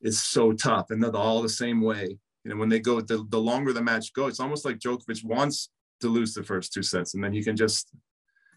[0.00, 2.18] is so tough, and they're all the same way.
[2.44, 5.24] You know, when they go, the, the longer the match goes, it's almost like Djokovic
[5.24, 7.88] wants to lose the first two sets, and then he can just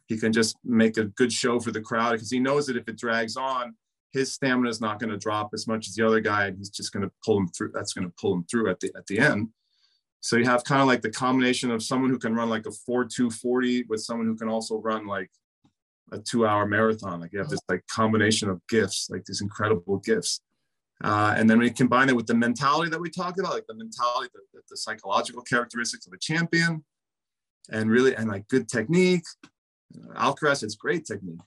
[0.07, 2.87] he can just make a good show for the crowd because he knows that if
[2.87, 3.75] it drags on,
[4.11, 6.69] his stamina is not going to drop as much as the other guy, and he's
[6.69, 7.71] just going to pull him through.
[7.73, 9.49] That's going to pull him through at the at the end.
[10.21, 12.71] So you have kind of like the combination of someone who can run like a
[12.71, 15.29] four two forty with someone who can also run like
[16.11, 17.19] a two hour marathon.
[17.19, 20.41] Like you have this like combination of gifts, like these incredible gifts.
[21.03, 23.75] Uh, and then we combine it with the mentality that we talked about, like the
[23.75, 26.85] mentality, the, the, psychological characteristics of a champion,
[27.69, 29.23] and really, and like good technique.
[30.15, 31.41] Alcaraz has great technique.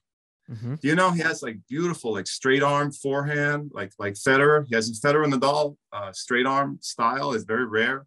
[0.51, 0.79] Mhm.
[0.83, 4.67] You know, he has like beautiful, like straight arm forehand, like like Federer.
[4.67, 8.07] He has a Federer Nadal uh, straight arm style is very rare.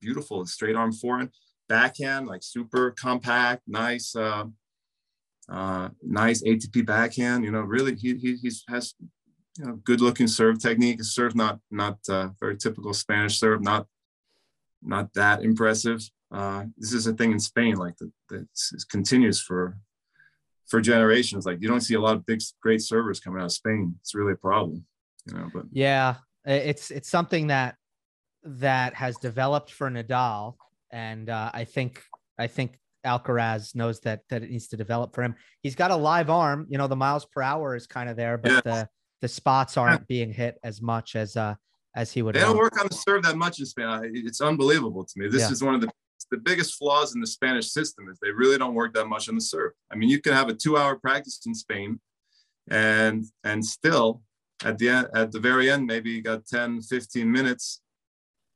[0.00, 1.30] Beautiful straight arm forehand,
[1.68, 4.14] backhand, like super compact, nice.
[4.14, 4.46] Uh,
[5.48, 7.44] uh, nice ATP backhand.
[7.44, 8.94] You know, really, he he he's, has
[9.58, 11.02] you know good looking serve technique.
[11.02, 13.86] Serve not not uh, very typical Spanish serve, not
[14.82, 16.08] not that impressive.
[16.32, 18.48] Uh, this is a thing in Spain, like that that
[18.90, 19.78] continues for
[20.66, 21.46] for generations.
[21.46, 23.94] Like you don't see a lot of big great servers coming out of Spain.
[24.00, 24.84] It's really a problem,
[25.26, 25.48] you know.
[25.52, 27.76] But Yeah, it's it's something that
[28.42, 30.54] that has developed for Nadal,
[30.90, 32.02] and uh, I think
[32.38, 35.34] I think Alcaraz knows that that it needs to develop for him.
[35.62, 38.36] He's got a live arm, you know, the miles per hour is kind of there,
[38.36, 38.60] but Yeah.
[38.64, 38.88] the
[39.22, 41.54] the spots aren't being hit as much as uh
[41.94, 42.34] as he would.
[42.34, 44.12] they don't work on the serve that much in Spain.
[44.14, 45.28] It's unbelievable to me.
[45.28, 45.52] This Yeah.
[45.52, 45.90] is one of the
[46.32, 49.36] the biggest flaws in the Spanish system is they really don't work that much on
[49.36, 49.72] the serve.
[49.92, 52.00] I mean, you can have a two-hour practice in Spain,
[52.68, 54.22] and and still
[54.64, 57.80] at the end, at the very end, maybe you got 10, 15 minutes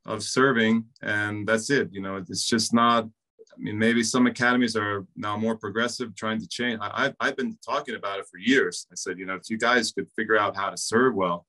[0.05, 1.89] of serving, and that's it.
[1.93, 3.07] You know, it's just not.
[3.53, 6.79] I mean, maybe some academies are now more progressive, trying to change.
[6.81, 8.87] I, I've I've been talking about it for years.
[8.91, 11.45] I said, you know, if you guys could figure out how to serve well,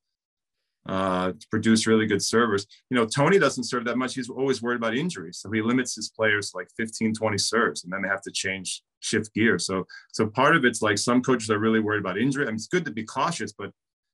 [0.87, 2.67] uh, to produce really good servers.
[2.91, 4.15] You know, Tony doesn't serve that much.
[4.15, 5.39] He's always worried about injuries.
[5.39, 8.33] So he limits his players to like 15, 20 serves, and then they have to
[8.33, 9.59] change, shift gear.
[9.59, 12.45] So, so part of it's like some coaches are really worried about injury.
[12.45, 13.71] I mean, it's good to be cautious, but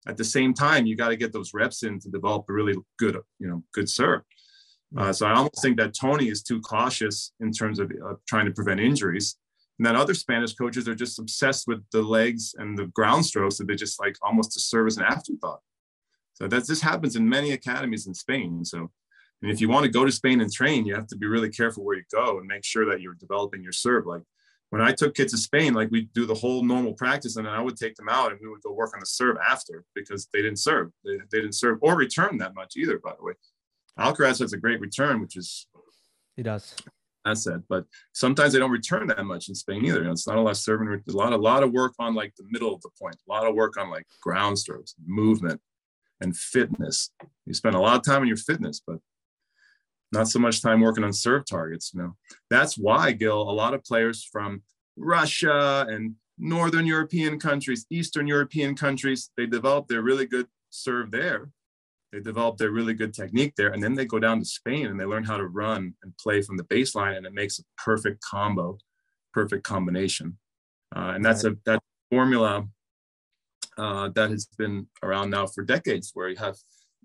[0.07, 2.77] at the same time, you got to get those reps in to develop a really
[2.98, 4.22] good, you know, good serve.
[4.96, 8.46] Uh, so I almost think that Tony is too cautious in terms of uh, trying
[8.46, 9.37] to prevent injuries.
[9.79, 13.59] And then other Spanish coaches are just obsessed with the legs and the ground strokes
[13.59, 15.61] that they just like almost to serve as an afterthought.
[16.35, 18.64] So that's this happens in many academies in Spain.
[18.64, 18.90] So
[19.42, 21.51] and if you want to go to Spain and train, you have to be really
[21.51, 24.07] careful where you go and make sure that you're developing your serve.
[24.07, 24.22] Like
[24.70, 27.53] when I took kids to Spain, like we do the whole normal practice, and then
[27.53, 30.29] I would take them out and we would go work on the serve after because
[30.33, 30.90] they didn't serve.
[31.05, 33.35] They, they didn't serve or return that much either, by the way.
[33.98, 35.66] Alcaraz has a great return, which is
[36.37, 36.74] he does.
[37.24, 37.62] That's it.
[37.68, 39.98] But sometimes they don't return that much in Spain either.
[39.98, 40.88] You know, it's not a lot of serving.
[40.88, 43.16] A lot, a lot of work on like the middle of the point.
[43.16, 45.61] A lot of work on like ground strokes, movement,
[46.20, 47.11] and fitness.
[47.44, 48.98] You spend a lot of time on your fitness, but
[50.12, 51.92] not so much time working on serve targets.
[51.92, 52.16] You know,
[52.50, 53.42] that's why Gil.
[53.42, 54.62] A lot of players from
[54.96, 61.50] Russia and Northern European countries, Eastern European countries, they develop their really good serve there.
[62.12, 64.99] They develop their really good technique there, and then they go down to Spain and
[64.99, 68.23] they learn how to run and play from the baseline, and it makes a perfect
[68.23, 68.79] combo,
[69.35, 70.38] perfect combination.
[70.97, 72.66] Uh, and that's a that formula
[73.77, 76.57] uh, that has been around now for decades, where you have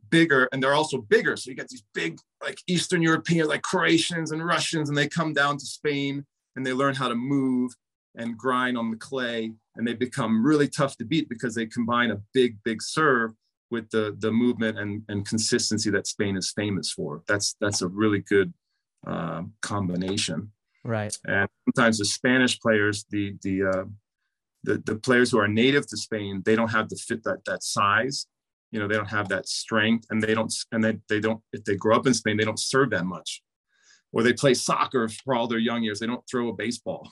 [0.10, 1.36] bigger and they're also bigger.
[1.36, 5.34] So you get these big like Eastern Europeans, like Croatians and Russians, and they come
[5.34, 7.72] down to Spain and they learn how to move
[8.16, 12.12] and grind on the clay, and they become really tough to beat because they combine
[12.12, 13.32] a big, big serve
[13.74, 17.24] with the the movement and, and consistency that Spain is famous for.
[17.28, 18.54] That's that's a really good
[19.06, 20.52] uh, combination.
[20.86, 21.16] Right.
[21.26, 23.86] And sometimes the Spanish players, the the uh,
[24.64, 27.64] the the players who are native to Spain, they don't have the fit that that
[27.64, 28.28] size
[28.74, 31.64] you know they don't have that strength and they don't and they, they don't if
[31.64, 33.42] they grow up in spain they don't serve that much
[34.12, 37.10] or they play soccer for all their young years they don't throw a baseball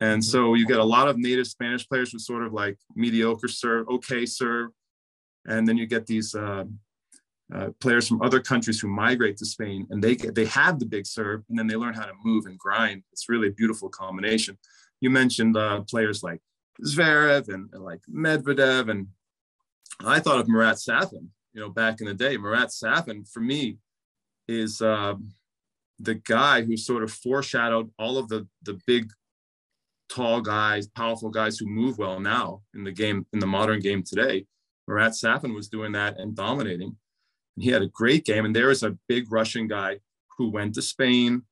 [0.00, 0.28] and mm-hmm.
[0.28, 3.88] so you get a lot of native spanish players with sort of like mediocre serve
[3.88, 4.70] okay serve
[5.46, 6.64] and then you get these uh,
[7.54, 10.86] uh, players from other countries who migrate to spain and they get, they have the
[10.86, 13.88] big serve and then they learn how to move and grind it's really a beautiful
[13.88, 14.56] combination
[15.00, 16.40] you mentioned uh, players like
[16.84, 19.08] Zverev and, and like Medvedev and
[20.04, 22.36] I thought of Marat Safin, you know, back in the day.
[22.36, 23.78] Marat Safin, for me,
[24.46, 25.14] is uh,
[25.98, 29.10] the guy who sort of foreshadowed all of the the big,
[30.08, 34.02] tall guys, powerful guys who move well now in the game, in the modern game
[34.02, 34.46] today.
[34.88, 36.96] Marat Safin was doing that and dominating.
[37.54, 38.44] And he had a great game.
[38.44, 39.98] And there is a big Russian guy
[40.38, 41.42] who went to Spain,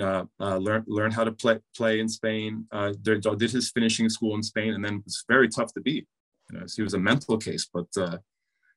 [0.00, 4.08] uh, uh, learned learned how to play play in Spain, uh, did, did his finishing
[4.08, 6.06] school in Spain, and then was very tough to beat.
[6.50, 8.18] You know, he was a mental case, but uh,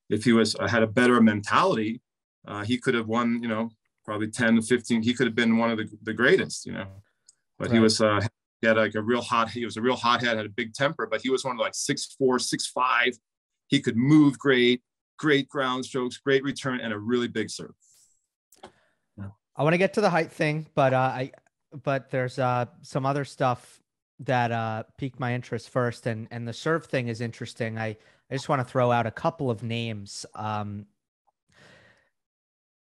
[0.10, 2.02] if he was uh, had a better mentality,
[2.48, 3.42] uh, he could have won.
[3.44, 3.70] You know,
[4.06, 5.04] probably 10, 15.
[5.04, 6.66] He could have been one of the, the greatest.
[6.66, 6.88] You know,
[7.60, 7.76] but right.
[7.76, 8.22] he was uh,
[8.62, 9.50] he had like a real hot.
[9.50, 11.76] He was a real hothead, had a big temper, but he was one of like
[11.76, 13.14] six four, six five.
[13.68, 14.82] He could move great,
[15.18, 17.74] great ground strokes, great return, and a really big serve.
[19.56, 21.32] I want to get to the height thing, but uh, I
[21.84, 23.80] but there's uh, some other stuff
[24.20, 27.78] that uh, piqued my interest first, and and the serve thing is interesting.
[27.78, 27.98] I
[28.32, 30.26] I just want to throw out a couple of names.
[30.34, 30.88] Um,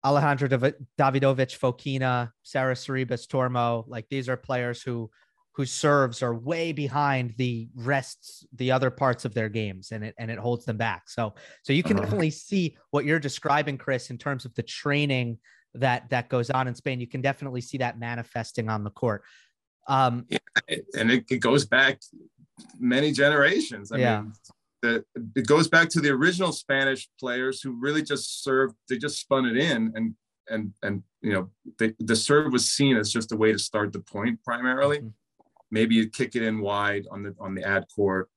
[0.05, 5.11] Alejandro Davidovich Fokina, Sarah Sorribes Tormo, like these are players who
[5.55, 10.15] whose serves are way behind the rests the other parts of their games and it
[10.19, 11.09] and it holds them back.
[11.09, 12.05] So so you can uh-huh.
[12.05, 15.39] definitely see what you're describing Chris in terms of the training
[15.75, 17.01] that that goes on in Spain.
[17.01, 19.23] You can definitely see that manifesting on the court.
[19.87, 20.39] Um, yeah,
[20.99, 22.01] and it, it, goes back
[22.79, 23.93] many generations.
[23.93, 24.21] I yeah.
[24.23, 24.33] mean,
[24.83, 25.05] the,
[25.37, 28.77] it goes back to the original Spanish players who really just served.
[28.89, 30.15] They just spun it in, and
[30.49, 33.93] and and you know, they, the serve was seen as just a way to start
[33.93, 34.99] the point primarily.
[34.99, 35.09] Mm-hmm.
[35.75, 38.31] Maybe you kick it in wide on the on the ad court,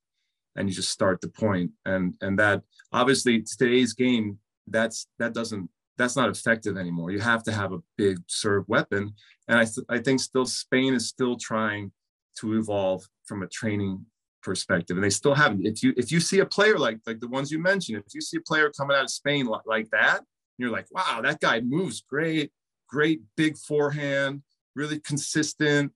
[0.55, 1.69] and you just start the point.
[1.85, 5.69] And and that obviously today's game, that's that doesn't
[5.99, 7.11] that's not effective anymore.
[7.11, 9.13] You have to have a big serve weapon.
[9.47, 11.91] And I, th- I think still Spain is still trying
[12.39, 14.03] to evolve from a training
[14.41, 14.97] perspective.
[14.97, 15.65] And they still haven't.
[15.65, 18.21] If you if you see a player like like the ones you mentioned, if you
[18.21, 20.21] see a player coming out of Spain like, like that,
[20.57, 22.51] you're like, wow, that guy moves great,
[22.89, 24.41] great big forehand,
[24.75, 25.91] really consistent.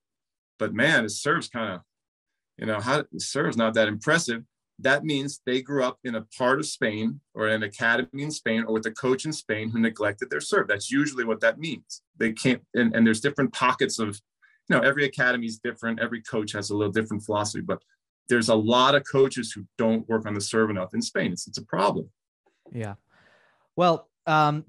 [0.61, 1.81] But man, his serve's kind of,
[2.57, 4.43] you know, how serve's not that impressive
[4.81, 8.63] that means they grew up in a part of Spain or an academy in Spain
[8.67, 10.67] or with a coach in Spain who neglected their serve.
[10.67, 12.01] That's usually what that means.
[12.17, 14.19] They can't, and, and there's different pockets of,
[14.69, 15.99] you know, every academy is different.
[15.99, 17.81] Every coach has a little different philosophy, but
[18.29, 21.31] there's a lot of coaches who don't work on the serve enough in Spain.
[21.31, 22.09] It's, it's a problem.
[22.71, 22.95] Yeah.
[23.75, 24.65] Well, um,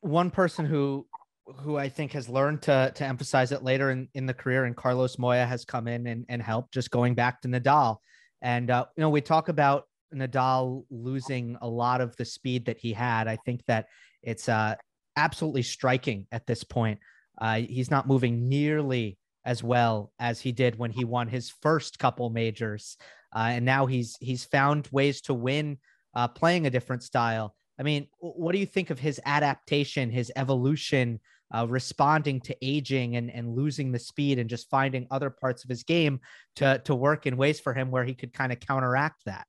[0.00, 1.06] one person who
[1.46, 4.76] who I think has learned to to emphasize it later in, in the career, and
[4.76, 7.98] Carlos Moya has come in and, and helped just going back to Nadal.
[8.42, 9.84] And uh, you know, we talk about
[10.14, 13.28] Nadal losing a lot of the speed that he had.
[13.28, 13.86] I think that
[14.22, 14.76] it's uh,
[15.16, 16.98] absolutely striking at this point.
[17.38, 21.98] Uh, he's not moving nearly as well as he did when he won his first
[21.98, 22.96] couple majors,
[23.34, 25.78] uh, and now he's he's found ways to win
[26.14, 27.54] uh, playing a different style.
[27.78, 31.20] I mean, what do you think of his adaptation, his evolution
[31.52, 35.70] uh, responding to aging and, and losing the speed and just finding other parts of
[35.70, 36.20] his game
[36.56, 39.46] to, to work in ways for him where he could kind of counteract that.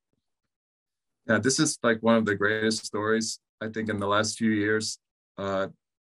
[1.28, 4.52] Yeah, this is like one of the greatest stories, I think, in the last few
[4.52, 5.00] years
[5.38, 5.68] uh,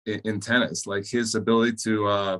[0.05, 0.87] in, in tennis.
[0.87, 2.39] Like his ability to uh,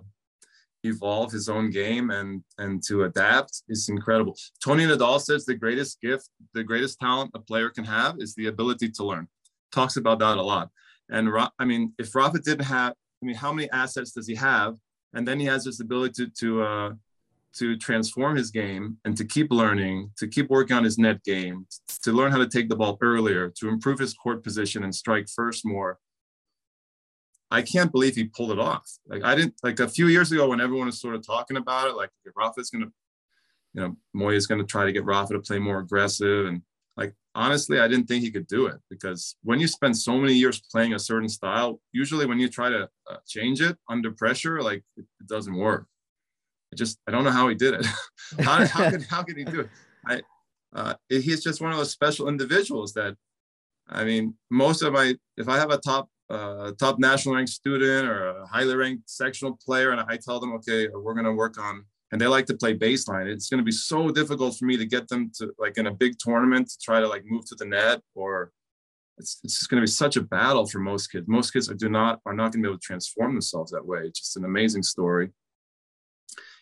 [0.84, 4.36] evolve his own game and and to adapt is incredible.
[4.64, 8.48] Tony Nadal says the greatest gift, the greatest talent a player can have is the
[8.48, 9.28] ability to learn.
[9.72, 10.70] Talks about that a lot.
[11.10, 11.30] And
[11.60, 14.76] I mean, if Rafa didn't have I mean, how many assets does he have?
[15.14, 16.92] And then he has this ability to to uh,
[17.54, 21.68] to transform his game and to keep learning, to keep working on his net game,
[22.02, 25.28] to learn how to take the ball earlier, to improve his court position and strike
[25.34, 26.00] first more.
[27.50, 28.90] I can't believe he pulled it off.
[29.08, 31.88] Like I didn't like a few years ago when everyone was sort of talking about
[31.88, 32.92] it, like Rafa's gonna,
[33.74, 36.64] you know, Moya's gonna try to get Rafa to play more aggressive and
[36.98, 40.34] like honestly, I didn't think he could do it because when you spend so many
[40.34, 44.62] years playing a certain style, usually when you try to uh, change it under pressure,
[44.62, 45.88] like it, it, doesn't work.
[46.72, 47.86] I just I don't know how he did it.
[48.42, 49.70] how, how could how could he do it?
[50.06, 50.22] I
[50.76, 53.16] uh, he's just one of those special individuals that
[53.90, 58.08] I mean, most of my if I have a top uh, top national ranked student
[58.08, 61.60] or a highly ranked sectional player, and I tell them, okay, we're going to work
[61.60, 63.26] on and they like to play baseline.
[63.26, 65.92] It's going to be so difficult for me to get them to like in a
[65.92, 68.52] big tournament to try to like move to the net or
[69.18, 71.28] it's, it's just going to be such a battle for most kids.
[71.28, 74.02] Most kids do not are not going to be able to transform themselves that way.
[74.06, 75.32] It's just an amazing story.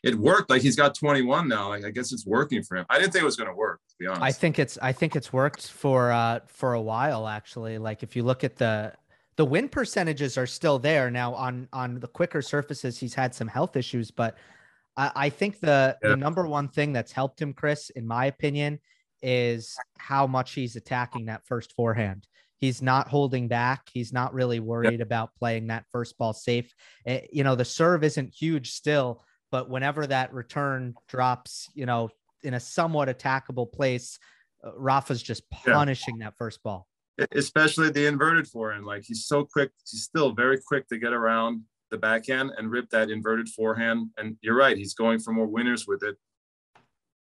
[0.03, 0.49] It worked.
[0.49, 1.67] Like he's got 21 now.
[1.67, 2.85] Like I guess it's working for him.
[2.89, 3.81] I didn't think it was going to work.
[3.89, 7.27] To be honest, I think it's I think it's worked for uh for a while
[7.27, 7.77] actually.
[7.77, 8.93] Like if you look at the
[9.35, 12.97] the win percentages are still there now on on the quicker surfaces.
[12.97, 14.37] He's had some health issues, but
[14.97, 16.09] I, I think the yeah.
[16.09, 18.79] the number one thing that's helped him, Chris, in my opinion,
[19.21, 22.27] is how much he's attacking that first forehand.
[22.57, 23.89] He's not holding back.
[23.91, 25.01] He's not really worried yep.
[25.01, 26.73] about playing that first ball safe.
[27.05, 31.87] It, eh, you know, the serve isn't huge still, but whenever that return drops, you
[31.87, 32.09] know,
[32.43, 34.19] in a somewhat attackable place,
[34.63, 36.25] uh, Rafa's just punishing yeah.
[36.25, 36.87] that first ball.
[37.33, 38.85] Especially the inverted forehand.
[38.85, 39.71] Like he's so quick.
[39.89, 44.09] He's still very quick to get around the backhand and rip that inverted forehand.
[44.17, 46.15] And you're right, he's going for more winners with it.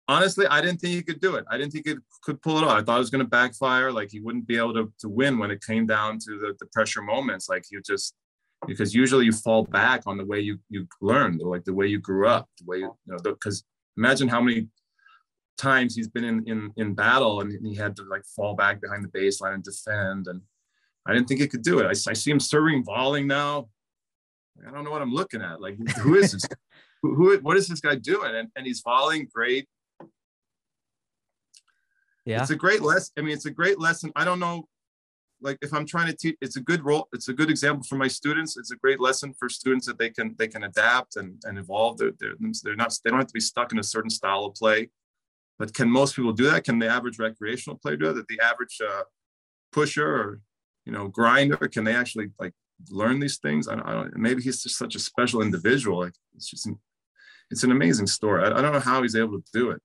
[0.09, 1.45] Honestly, I didn't think he could do it.
[1.49, 1.95] I didn't think he
[2.25, 2.73] could pull it off.
[2.73, 3.93] I thought it was going to backfire.
[3.93, 6.67] Like he wouldn't be able to, to win when it came down to the, the
[6.73, 7.49] pressure moments.
[7.49, 8.15] Like you just,
[8.67, 11.99] because usually you fall back on the way you you learned, like the way you
[11.99, 13.19] grew up, the way you, you know.
[13.23, 13.65] Because
[13.97, 14.69] imagine how many
[15.57, 19.05] times he's been in in in battle and he had to like fall back behind
[19.05, 20.27] the baseline and defend.
[20.27, 20.41] And
[21.07, 21.87] I didn't think he could do it.
[21.87, 23.69] I, I see him serving volleying now.
[24.67, 25.61] I don't know what I'm looking at.
[25.61, 26.45] Like, who is this?
[27.03, 28.35] who, who, what is this guy doing?
[28.35, 29.69] And, and he's volleying great.
[32.27, 32.43] Yeah.
[32.43, 33.13] It's a great lesson.
[33.19, 34.13] I mean, it's a great lesson.
[34.15, 34.69] I don't know,
[35.41, 37.09] like if I'm trying to teach, it's a good role.
[37.13, 38.57] It's a good example for my students.
[38.57, 41.97] It's a great lesson for students that they can, they can adapt and, and evolve.
[41.97, 44.55] They're, they're, they're not, they don't have to be stuck in a certain style of
[44.55, 44.91] play,
[45.59, 46.65] but can most people do that?
[46.65, 48.29] Can the average recreational player do that?
[48.29, 49.05] The average uh,
[49.73, 50.41] pusher or,
[50.85, 52.53] you know, grinder, can they actually like
[52.91, 53.69] learn these things.
[53.69, 56.01] I I don't, maybe he's just such a special individual.
[56.01, 56.79] Like it's just, an,
[57.51, 58.45] it's an amazing story.
[58.45, 59.81] I, I don't know how he's able to do it.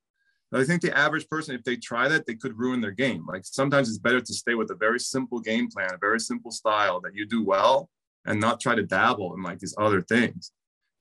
[0.52, 3.26] But I think the average person, if they try that, they could ruin their game.
[3.28, 6.52] Like sometimes it's better to stay with a very simple game plan, a very simple
[6.52, 7.90] style that you do well,
[8.26, 10.52] and not try to dabble in like these other things.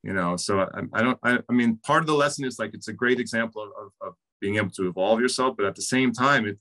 [0.02, 1.18] You know, so I, I don't.
[1.22, 4.08] I, I, mean, part of the lesson is like it's a great example of, of,
[4.08, 6.58] of being able to evolve yourself, but at the same time, it,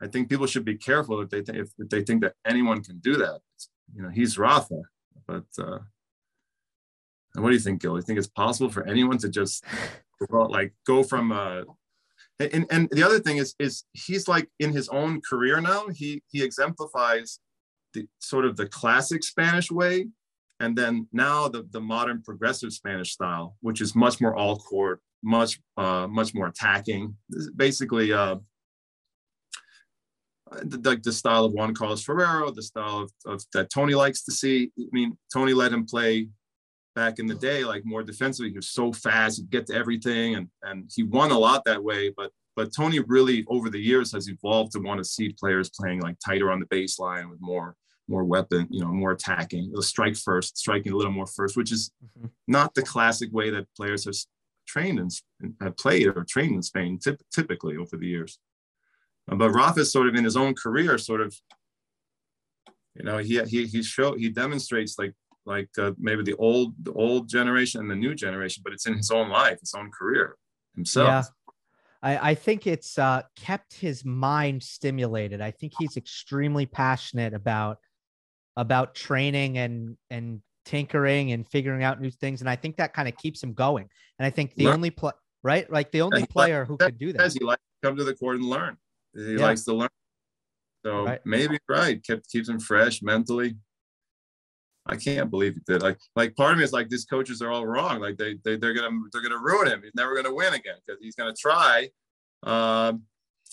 [0.00, 2.82] I think people should be careful if they th- if, if they think that anyone
[2.82, 3.40] can do that.
[3.54, 4.82] It's, you know, he's Rafa.
[5.26, 5.78] But uh,
[7.34, 7.96] and what do you think, Gil?
[7.96, 9.64] You think it's possible for anyone to just
[10.30, 11.62] like go from uh,
[12.40, 16.22] and, and the other thing is is he's like in his own career now he
[16.30, 17.38] he exemplifies
[17.94, 20.06] the sort of the classic spanish way
[20.58, 25.00] and then now the, the modern progressive spanish style which is much more all court
[25.22, 27.14] much uh, much more attacking
[27.56, 28.36] basically uh,
[30.62, 34.32] the, the style of Juan Carlos Ferrero, the style of, of, that Tony likes to
[34.32, 34.70] see.
[34.78, 36.28] I mean, Tony let him play
[36.94, 38.50] back in the day, like more defensively.
[38.50, 41.82] He was so fast, he'd get to everything, and and he won a lot that
[41.82, 42.12] way.
[42.16, 46.00] But but Tony really over the years has evolved to want to see players playing
[46.00, 47.76] like tighter on the baseline with more
[48.08, 49.70] more weapon, you know, more attacking.
[49.72, 52.26] The strike first, striking a little more first, which is mm-hmm.
[52.48, 54.16] not the classic way that players have
[54.66, 55.12] trained and
[55.60, 56.98] have played or trained in Spain
[57.32, 58.38] typically over the years.
[59.30, 61.34] But Rafa is sort of in his own career, sort of,
[62.96, 65.14] you know, he he he show he demonstrates like
[65.46, 68.96] like uh, maybe the old the old generation and the new generation, but it's in
[68.96, 70.36] his own life, his own career
[70.74, 71.08] himself.
[71.08, 71.22] Yeah.
[72.02, 75.40] I, I think it's uh, kept his mind stimulated.
[75.40, 77.78] I think he's extremely passionate about
[78.56, 82.40] about training and and tinkering and figuring out new things.
[82.40, 83.88] And I think that kind of keeps him going.
[84.18, 84.74] And I think the Learn.
[84.74, 85.12] only play,
[85.42, 85.70] right?
[85.70, 87.32] Like the only player who could do that.
[87.32, 88.76] He likes to come to the court and learn.
[89.14, 89.40] He Yeah.
[89.46, 89.88] likes to learn.
[90.84, 91.20] So Right.
[91.26, 93.56] maybe right, kept keeps him fresh mentally.
[94.86, 95.82] I can't believe he did.
[95.82, 98.00] Like, like part of me is like these coaches are all wrong.
[98.00, 99.82] Like they they they're gonna they're gonna ruin him.
[99.82, 101.90] He's never gonna win again because he's gonna try.
[102.44, 103.02] Um,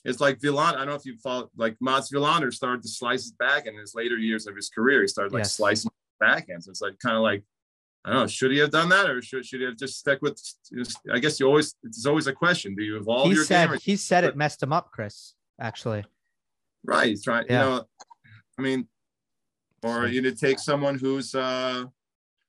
[0.05, 0.74] it's like Villan.
[0.76, 3.76] I don't know if you follow like Mats Wilander started to slice his back in
[3.78, 5.01] his later years of his career.
[5.01, 5.55] He started like Yes.
[5.55, 6.64] slicing backhand.
[6.64, 7.43] So it's like kind of like
[8.05, 8.28] I don't know.
[8.28, 10.41] Should he have done that, or should should he have just stuck with?
[11.12, 12.74] I guess you always it's always a question.
[12.74, 15.34] Do you evolve He your said he said it messed him up, Chris.
[15.60, 16.05] Actually,
[16.86, 17.18] right.
[17.24, 17.45] Trying.
[17.49, 17.64] Yeah.
[17.64, 17.86] You know,
[18.58, 18.88] I mean,
[19.84, 21.86] or you to take someone who's uh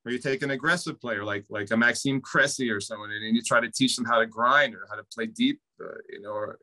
[0.05, 3.43] or you take an aggressive player like like a Maxime Cressy or someone, and you
[3.43, 6.31] try to teach them how to grind or how to play deep, uh, you know,
[6.31, 6.59] or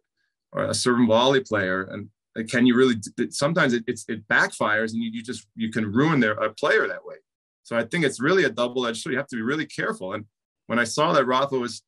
[0.51, 1.83] or a serve volley player.
[1.83, 2.09] And
[2.49, 2.95] can you really?
[3.29, 6.87] Sometimes it it's, it backfires, and you, you just you can ruin their a player
[6.87, 7.15] that way.
[7.63, 9.13] So I think it's really a double-edged sword.
[9.13, 10.13] You have to be really careful.
[10.13, 10.25] And
[10.67, 11.81] when I saw that Rafa was,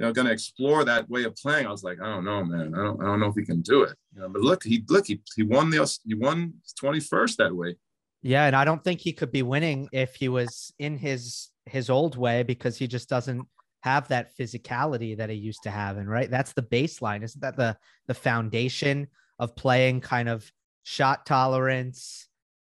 [0.00, 2.42] you know, going to explore that way of playing, I was like, I don't know,
[2.42, 2.74] man.
[2.74, 3.94] I don't I don't know if he can do it.
[4.14, 7.76] You know, but look, he look he he won the he won 21st that way.
[8.22, 11.90] yeah, and I don't think he could be winning if he was in his his
[11.90, 13.46] old way because he just doesn't
[13.82, 15.98] have that physicality that he used to have.
[15.98, 17.76] And right, that's the baseline, isn't that the
[18.08, 19.06] the foundation
[19.38, 20.00] of playing?
[20.00, 20.50] Kind of
[20.82, 22.26] shot tolerance,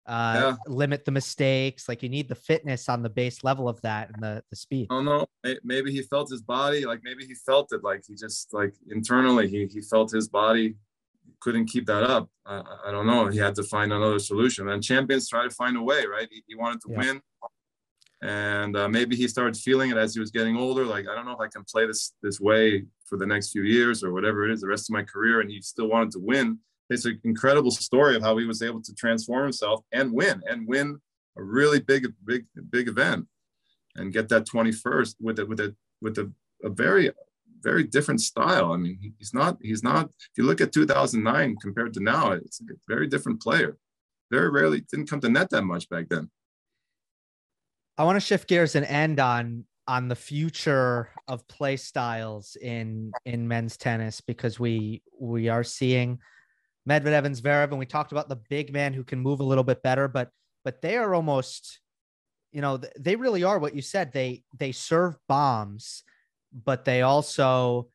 [0.07, 1.87] uh, limit the mistakes.
[1.89, 4.87] Like you need the fitness on the base level of that and the the speed.
[4.89, 5.25] I don't know.
[5.63, 9.47] Maybe he felt his body, like maybe he felt it, like he just like internally
[9.47, 10.75] he he felt his body
[11.41, 12.29] couldn't keep that up.
[12.45, 13.27] I, I- I don't know.
[13.27, 14.69] He had to find another solution.
[14.69, 16.27] And champions try to find a way, right?
[16.31, 16.97] He, he wanted to Yeah.
[16.97, 17.21] win,
[18.23, 20.85] and uh, maybe he started feeling it as he was getting older.
[20.85, 23.63] Like I don't know if I can play this this way for the next few
[23.63, 25.41] years or whatever it is, the rest of my career.
[25.41, 26.59] And he still wanted to win.
[26.89, 30.67] It's an incredible story of how he was able to transform himself and win and
[30.67, 30.99] win
[31.37, 33.27] a really big big big event
[33.95, 36.31] and get that 21st with it with a with a,
[36.63, 37.11] a very
[37.61, 38.71] very different style.
[38.71, 40.05] I mean, he's not he's not.
[40.05, 43.77] If you look at 2009 compared to now, it's a very different player.
[44.31, 46.29] Very rarely didn't come to net that much back then.
[47.97, 53.11] I want to shift gears and end on on the future of play styles in
[53.25, 56.19] in men's tennis because we we are seeing
[56.87, 59.63] Medvedev and Zverev, and we talked about the big man who can move a little
[59.63, 60.29] bit better, but
[60.63, 61.79] but they are almost,
[62.51, 64.13] you know, they really are what you said.
[64.13, 66.03] They they serve bombs,
[66.51, 67.89] but they also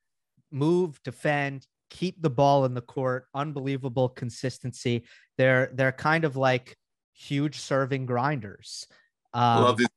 [0.50, 3.26] move, defend, keep the ball in the court.
[3.34, 5.04] Unbelievable consistency.
[5.38, 6.76] They're they're kind of like
[7.14, 8.86] huge serving grinders.
[9.32, 9.88] I Um, love these.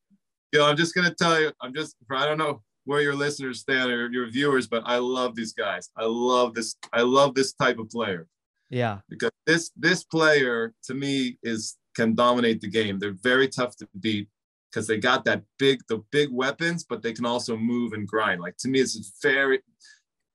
[0.54, 1.52] Know, I'm just gonna tell you.
[1.60, 1.96] I'm just.
[2.10, 5.90] I don't know where your listeners stand or your viewers, but I love these guys.
[5.96, 6.76] I love this.
[6.92, 8.26] I love this type of player.
[8.70, 8.98] Yeah.
[9.08, 12.98] because this this player to me is can dominate the game.
[12.98, 14.28] They're very tough to beat
[14.70, 18.40] because they got that big the big weapons, but they can also move and grind.
[18.40, 19.62] Like to me, it's very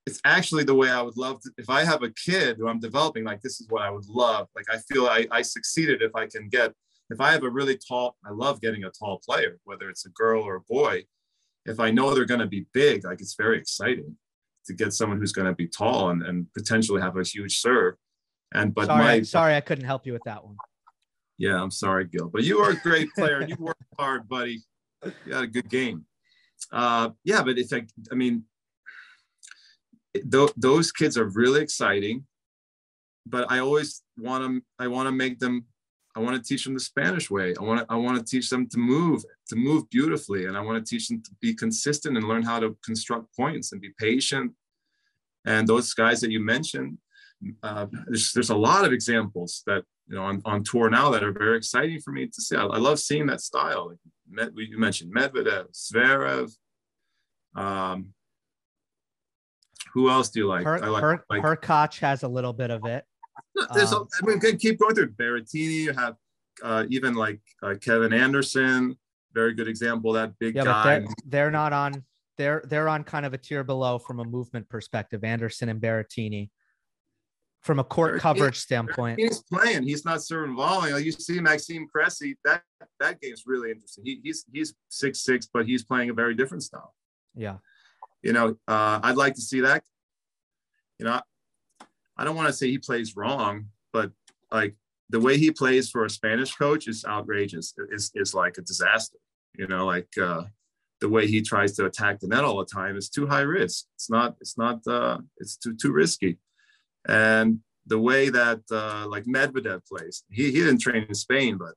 [0.08, 2.80] it's actually the way I would love to if I have a kid who I'm
[2.80, 4.48] developing, like this is what I would love.
[4.56, 6.74] Like I feel I, I succeeded if I can get
[7.12, 10.10] if I have a really tall, I love getting a tall player, whether it's a
[10.10, 11.04] girl or a boy.
[11.66, 14.16] If I know they're gonna be big, like it's very exciting
[14.66, 17.96] to get someone who's gonna be tall and, and potentially have a huge serve.
[18.54, 20.58] And but sorry, my sorry, I couldn't help you with that one.
[21.38, 24.62] yeah, I'm sorry, Gil, but you are a great player and you worked hard, buddy.
[25.26, 26.06] You had a good game.
[26.72, 28.44] Uh, yeah, but if I, I mean,
[30.14, 32.26] th- those kids are really exciting,
[33.26, 35.66] but I always want to, I want to make them,
[36.16, 37.56] I want to teach them the Spanish way.
[37.60, 40.62] I want to, I want to teach them to move, to move beautifully, and I
[40.62, 43.92] want to teach them to be consistent and learn how to construct points and be
[43.98, 44.52] patient.
[45.46, 46.98] And those guys that you mentioned,
[47.64, 51.24] uh, there's there's a lot of examples that you know on, on tour now that
[51.24, 52.56] are very exciting for me to see.
[52.56, 53.90] I, I love seeing that style.
[53.90, 53.98] Like
[54.30, 56.52] Med, you mentioned Medvedev, Zverev.
[57.56, 58.14] Um,
[59.94, 60.64] who else do you like?
[60.64, 63.04] Her, I like, her, like Hurkacz has a little bit of it.
[63.74, 65.84] there's um, I mean, we can keep going through Berrettini.
[65.84, 66.16] You have
[66.64, 68.98] uh, even like uh, Kevin Anderson,
[69.34, 70.14] very good example.
[70.14, 71.00] That big Yeah, guy.
[71.00, 72.04] they're, they're not on.
[72.38, 75.24] They're they're on kind of a tier below from a movement perspective.
[75.24, 76.50] Anderson and Berrettini,
[77.62, 79.20] from a court coverage standpoint.
[79.20, 79.84] He's playing.
[79.84, 81.04] He's not serving volley.
[81.04, 82.38] You see Maxime Cressy.
[82.44, 82.64] That
[83.00, 84.04] that game's really interesting.
[84.06, 86.94] He, he's he's six six, but he's playing a very different style.
[87.36, 87.58] Yeah,
[88.24, 89.84] You know, uh, I'd like to see that.
[91.00, 91.22] You know,
[92.18, 94.12] I don't want to say he plays wrong, but
[94.52, 94.76] like
[95.10, 97.74] the way he plays for a Spanish coach is outrageous.
[97.90, 99.18] Is is like a disaster.
[99.56, 100.44] You know, like uh,
[101.00, 103.86] the way he tries to attack the net all the time is too high risk.
[103.96, 104.36] It's not.
[104.42, 104.86] It's not.
[104.88, 106.40] Uh, it's too too risky.
[107.08, 111.74] And the way that uh, like Medvedev plays, he he didn't train in Spain, but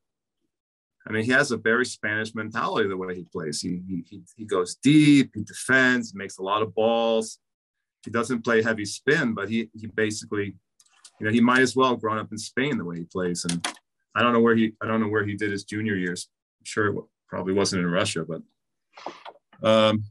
[1.06, 3.60] I mean, he has a very Spanish mentality the way he plays.
[3.60, 7.38] He, he, he goes deep, he defends, makes a lot of balls.
[8.04, 10.56] He doesn't play heavy spin, but he, he basically,
[11.20, 13.44] you know, he might as well have grown up in Spain the way he plays.
[13.44, 13.66] And
[14.14, 16.28] I don't know where he, I don't know where he did his junior years.
[16.60, 18.42] I'm sure it probably wasn't in Russia, but
[19.62, 20.04] um,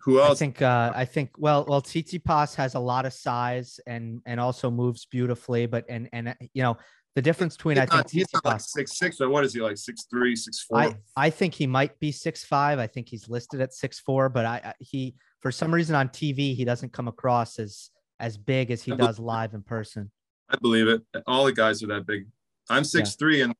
[0.00, 0.38] who else?
[0.38, 4.38] I think, uh, I think, well, well, Tsitsipas has a lot of size and, and
[4.40, 6.76] also moves beautifully, but, and, and, you know,
[7.14, 9.54] the difference between he's I think not, he's not like six six, or what is
[9.54, 10.80] he like six three, six four?
[10.80, 12.78] I, I think he might be six five.
[12.78, 16.56] I think he's listed at six four, but I, he for some reason on TV
[16.56, 20.10] he doesn't come across as as big as he I does live in person.
[20.48, 21.02] I believe it.
[21.26, 22.26] All the guys are that big.
[22.68, 23.54] I'm six three, and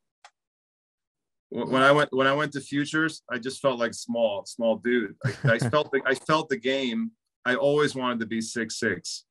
[1.54, 5.14] when I went when I went to futures, I just felt like small, small dude.
[5.24, 7.12] I, I felt the, I felt the game.
[7.44, 9.24] I always wanted to be six six,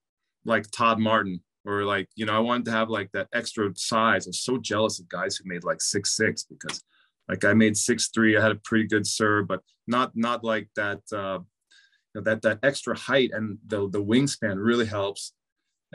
[0.46, 4.26] like Todd Martin, or like you know I wanted to have like that extra size.
[4.26, 6.82] I'm so jealous of guys who made like six six because
[7.28, 8.38] like I made six three.
[8.38, 11.02] I had a pretty good serve, but not not like that.
[11.12, 11.40] Uh,
[12.16, 15.34] you know, that that extra height and the the wingspan really helps.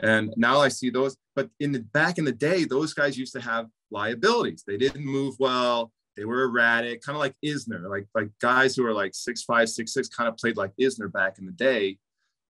[0.01, 3.33] And now I see those, but in the back in the day, those guys used
[3.33, 4.63] to have liabilities.
[4.65, 5.91] They didn't move well.
[6.19, 9.69] They were erratic, kind of like Isner, like like guys who are like six five,
[9.69, 11.97] six six, kind of played like Isner back in the day.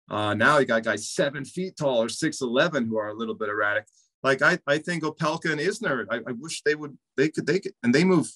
[0.09, 3.35] Uh, now you got guys seven feet tall or six eleven who are a little
[3.35, 3.85] bit erratic.
[4.23, 7.59] Like I, I think Opelka and Isner, I, I wish they would, they could, they
[7.59, 8.27] could, and they move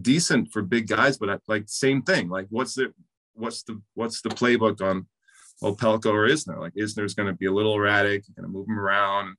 [0.00, 2.30] decent for big guys, but I, like same thing.
[2.30, 2.92] Like what's the,
[3.34, 5.06] what's the, what's the playbook on
[5.62, 6.58] Opelka or Isner.
[6.58, 8.24] Like Isner's going to be a little erratic.
[8.34, 9.36] Going to move him around.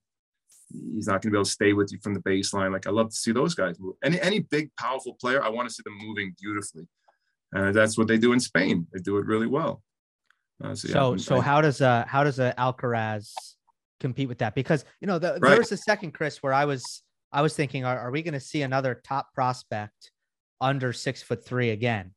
[0.72, 2.72] He's not going to be able to stay with you from the baseline.
[2.72, 3.96] Like I love to see those guys move.
[4.02, 6.86] Any any big powerful player, I want to see them moving beautifully.
[7.52, 8.86] And that's what they do in Spain.
[8.92, 9.82] They do it really well.
[10.62, 13.32] Uh, so, yeah, So so how does uh how does a Alcaraz
[14.00, 14.54] compete with that?
[14.54, 15.50] Because you know the, Right.
[15.50, 17.02] there was a second, Chris, where I was
[17.32, 20.10] I was thinking, are, are we going to see another top prospect
[20.60, 22.12] under six foot three again?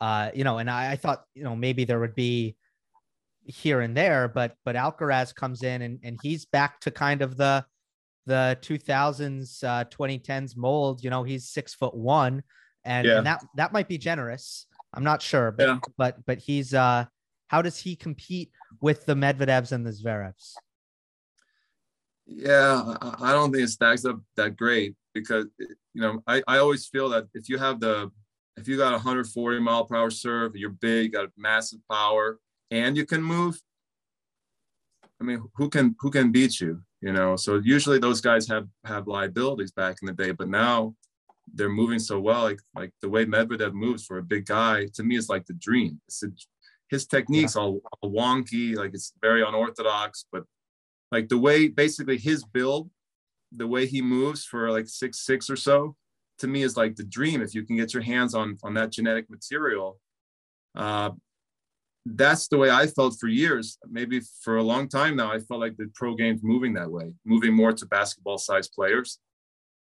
[0.00, 2.56] Uh, you know, and I, I thought you know maybe there would be
[3.44, 7.36] here and there, but but Alcaraz comes in and and he's back to kind of
[7.36, 7.64] the
[8.26, 12.42] the 2000s uh 2010s mold you know he's six foot one
[12.84, 13.18] and, Yeah.
[13.18, 15.78] and that that might be generous i'm not sure but Yeah.
[15.96, 17.06] but but he's uh
[17.48, 18.50] how does he compete
[18.80, 20.58] with the medvedevs and the zverevs
[22.28, 26.86] Yeah, I don't think it stacks up that great because you know I, I always
[26.88, 28.10] feel that if you have the
[28.56, 32.96] if you got a 140 mile per hour serve, you're big, got massive power, and
[32.96, 33.60] you can move.
[35.20, 36.82] I mean, who can who can beat you?
[37.02, 40.94] You know, so usually those guys have have liabilities back in the day, but now
[41.52, 42.42] they're moving so well.
[42.42, 45.52] Like like the way Medvedev moves for a big guy, to me, is like the
[45.54, 46.00] dream.
[46.08, 46.28] It's a,
[46.88, 50.44] his techniques all, all wonky, like it's very unorthodox, but
[51.12, 52.90] like the way basically his build,
[53.52, 55.96] the way he moves for like six six or so,
[56.38, 57.42] to me is like the dream.
[57.42, 60.00] If you can get your hands on on that genetic material,
[60.74, 61.10] uh,
[62.14, 63.78] that's the way I felt for years.
[63.90, 67.12] Maybe for a long time now, I felt like the pro game's moving that way,
[67.24, 69.18] moving more to basketball sized players.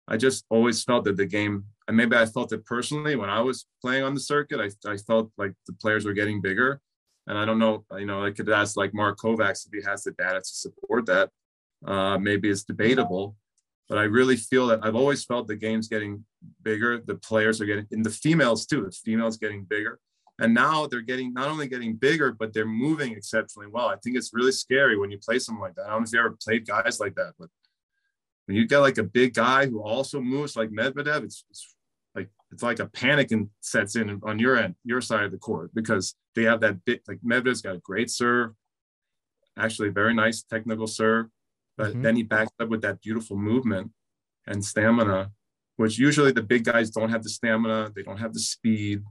[0.07, 3.41] I just always felt that the game, and maybe I felt it personally when I
[3.41, 4.59] was playing on the circuit.
[4.59, 6.81] I, I felt like the players were getting bigger.
[7.27, 10.03] And I don't know, you know, I could ask like Mark Kovacs if he has
[10.03, 11.29] the data to support that.
[11.85, 13.35] Uh, maybe it's debatable,
[13.89, 16.25] but I really feel that I've always felt the game's getting
[16.63, 16.99] bigger.
[16.99, 19.99] The players are getting, and the females too, the females getting bigger.
[20.39, 23.87] And now they're getting not only getting bigger, but they're moving exceptionally well.
[23.87, 25.85] I think it's really scary when you play someone like that.
[25.85, 27.49] I don't know if you ever played guys like that, but
[28.45, 31.75] when you get like a big guy who also moves like Medvedev, it's, it's
[32.15, 35.37] like it's like a panic and sets in on your end, your side of the
[35.37, 38.51] court, because they have that bit like Medvedev's got a great serve,
[39.57, 41.27] actually very nice technical serve,
[41.77, 42.01] but Mhm.
[42.01, 43.91] then he backs up with that beautiful movement
[44.47, 45.31] and stamina,
[45.75, 49.03] which usually the big guys don't have the stamina, they don't have the speed,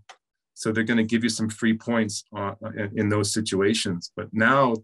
[0.55, 4.13] so they're going to give you some free points uh, in, in those situations.
[4.17, 4.75] But now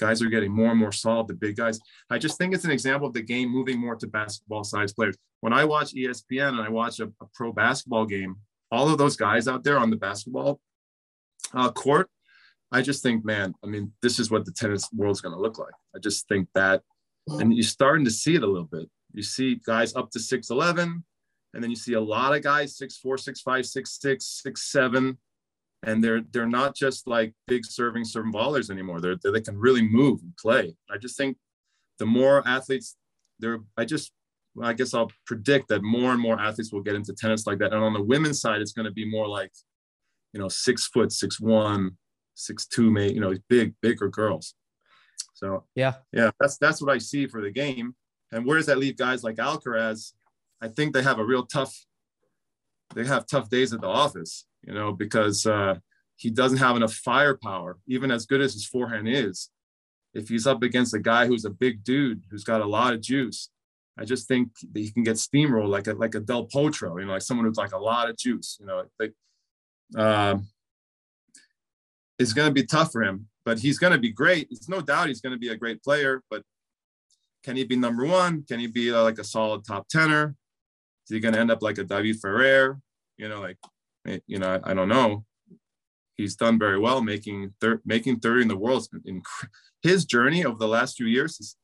[0.00, 1.78] guys are getting more and more solid, the big guys.
[2.08, 5.16] I just think it's an example of the game moving more to basketball sized players.
[5.40, 8.36] When I watch ESPN and I watch a, a pro basketball game,
[8.72, 10.60] all of those guys out there on the basketball
[11.54, 12.08] uh, court,
[12.72, 15.58] I just think, man, I mean, this is what the tennis world's going to look
[15.58, 15.74] like.
[15.94, 16.82] I just think that,
[17.26, 18.88] and you're starting to see it a little bit.
[19.12, 21.02] You see guys up to 6'11,
[21.54, 25.16] and then you see a lot of guys 6'4, 6'5, 6'6, 6'7
[25.82, 29.00] and they're they're not just like big serving serving ballers anymore.
[29.00, 30.76] They're, they can really move and play.
[30.90, 31.36] I just think
[31.98, 32.96] the more athletes
[33.38, 34.12] there, I just
[34.54, 37.58] well, I guess I'll predict that more and more athletes will get into tennis like
[37.58, 37.72] that.
[37.72, 39.52] And on the women's side, it's going to be more like
[40.32, 41.96] you know six foot, six one,
[42.34, 44.54] six two, maybe you know big bigger girls.
[45.34, 47.94] So yeah yeah, that's that's what I see for the game.
[48.32, 50.12] And where does that leave guys like Alcaraz?
[50.60, 51.74] I think they have a real tough
[52.94, 55.76] they have tough days at the office, you know, because uh,
[56.16, 59.50] he doesn't have enough firepower, even as good as his forehand is.
[60.12, 63.00] If he's up against a guy who's a big dude who's got a lot of
[63.00, 63.50] juice,
[63.96, 67.06] I just think that he can get steamrolled like a like a Del Potro, you
[67.06, 69.12] know, like someone who's like a lot of juice, you know, like
[69.96, 70.48] um,
[72.18, 74.48] it's going to be tough for him, but he's going to be great.
[74.50, 76.42] It's no doubt he's going to be a great player, but
[77.44, 78.42] can he be number one?
[78.42, 80.34] Can he be uh, like a solid top tenor?
[81.10, 82.78] Is he going to end up like a David Ferrer?
[83.18, 83.56] You know, like,
[84.06, 85.24] eh, you know, I, I don't know.
[86.16, 88.86] He's done very well making thir- making 30 in the world.
[89.04, 89.20] In
[89.82, 91.56] his journey over the last few years is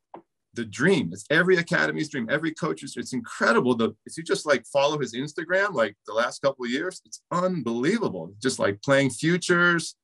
[0.54, 1.10] the dream.
[1.12, 2.96] It's every academy's dream, every coach's.
[2.96, 3.76] It's incredible.
[3.76, 7.20] The if you just like follow his Instagram, like the last couple of years, it's
[7.30, 8.34] unbelievable.
[8.42, 9.94] Just like playing futures,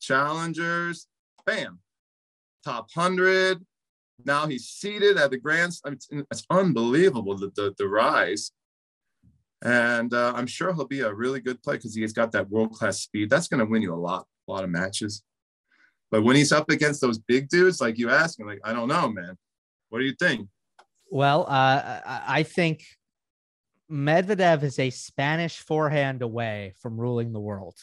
[0.00, 1.06] challengers,
[1.46, 1.78] bam,
[2.64, 3.64] top hundred.
[4.24, 5.72] Now he's seated at the Grand.
[5.84, 8.50] I mean, it's, it's unbelievable the, the the rise.
[9.62, 12.72] And uh, I'm sure he'll be a really good player because he's got that world
[12.72, 13.28] class speed.
[13.28, 15.22] That's going to win you a lot, a lot of matches.
[16.10, 18.88] But when he's up against those big dudes, like you asked me, like I don't
[18.88, 19.36] know, man.
[19.90, 20.48] What do you think?
[21.10, 22.84] Well, uh, I think
[23.90, 27.76] Medvedev is a Spanish forehand away from ruling the world.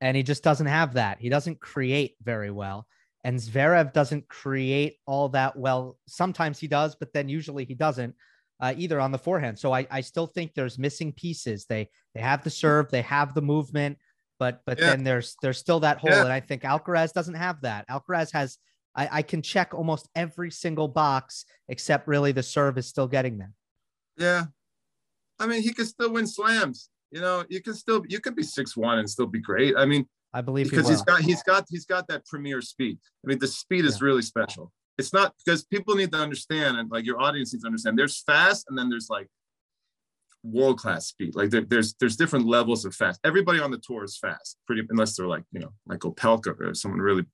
[0.00, 1.20] And he just doesn't have that.
[1.20, 2.86] He doesn't create very well.
[3.22, 5.98] And Zverev doesn't create all that well.
[6.06, 8.14] Sometimes he does, but then usually he doesn't
[8.60, 9.58] uh, either on the forehand.
[9.58, 11.66] So I, I still think there's missing pieces.
[11.66, 13.98] They they have the serve, they have the movement,
[14.38, 14.90] but but yeah.
[14.90, 16.10] then there's there's still that hole.
[16.10, 16.24] Yeah.
[16.24, 17.88] And I think Alcaraz doesn't have that.
[17.88, 18.58] Alcaraz has
[18.94, 23.38] I, I can check almost every single box except really the serve is still getting
[23.38, 23.54] them.
[24.16, 24.44] Yeah.
[25.38, 26.90] I mean, he could still win slams.
[27.10, 29.74] You know, you can still you can be six one and still be great.
[29.76, 32.98] I mean, I believe because he has got he's got he's got that premier speed.
[33.24, 34.70] I mean, the speed is really special.
[35.00, 37.98] It's not because people need to understand and like your audience needs to understand.
[37.98, 39.28] There's fast and then there's like
[40.42, 41.34] world class speed.
[41.34, 43.20] Like there, there's there's different levels of fast.
[43.24, 46.74] Everybody on the tour is fast, pretty unless they're like you know like Opelka or
[46.74, 47.24] someone really.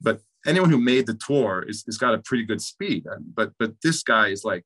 [0.00, 3.04] But anyone who made the tour is, is got a pretty good speed.
[3.34, 4.64] But but this guy is like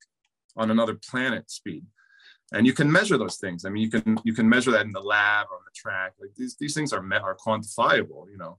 [0.57, 1.85] on another planet speed.
[2.51, 3.67] And you can measure those things.
[3.67, 6.15] I mean, you can you can measure that in the lab or on the track.
[6.19, 8.31] Like these, these things are met, are quantifiable.
[8.31, 8.59] You know,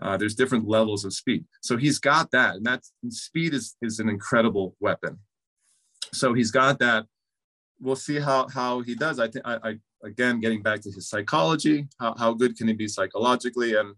[0.00, 1.44] uh, there's different levels of speed.
[1.60, 5.18] So he's got that, and that speed is is an incredible weapon.
[6.12, 7.06] So he's got that.
[7.80, 9.18] We'll see how how he does.
[9.18, 11.88] I think I, again getting back to his psychology.
[11.98, 13.74] How how good can he be psychologically?
[13.74, 13.94] And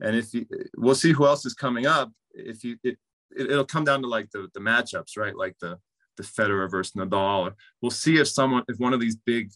[0.00, 2.10] and if you, we'll see who else is coming up.
[2.32, 2.98] If you, it,
[3.36, 5.36] it will come down to like the the matchups, right?
[5.36, 5.78] Like the
[6.16, 7.52] the Federer versus Nadal.
[7.82, 9.50] We'll see if someone, if one of these big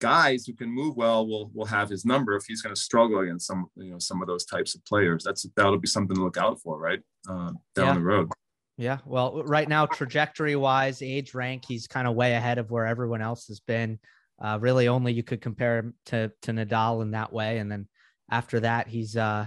[0.00, 2.34] guys who can move well will will have his number.
[2.36, 5.24] If he's going to struggle against some, you know, some of those types of players,
[5.24, 7.00] that's that'll be something to look out for, right?
[7.28, 7.94] Uh, down yeah.
[7.94, 8.28] the road.
[8.76, 8.98] Yeah.
[9.04, 13.20] Well, right now, trajectory wise, age rank, he's kind of way ahead of where everyone
[13.20, 13.98] else has been.
[14.42, 17.86] Uh, really, only you could compare him to to Nadal in that way, and then
[18.30, 19.46] after that, he's uh,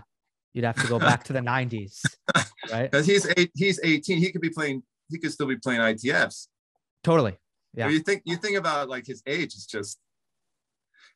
[0.53, 2.01] you'd have to go back to the 90s,
[2.71, 2.91] right?
[2.91, 4.19] Because he's eight, he's 18.
[4.19, 4.83] He could be playing.
[5.09, 6.47] He could still be playing ITFs.
[7.03, 7.37] Totally.
[7.75, 7.89] Yeah.
[7.89, 9.99] you think you think about like his age is just,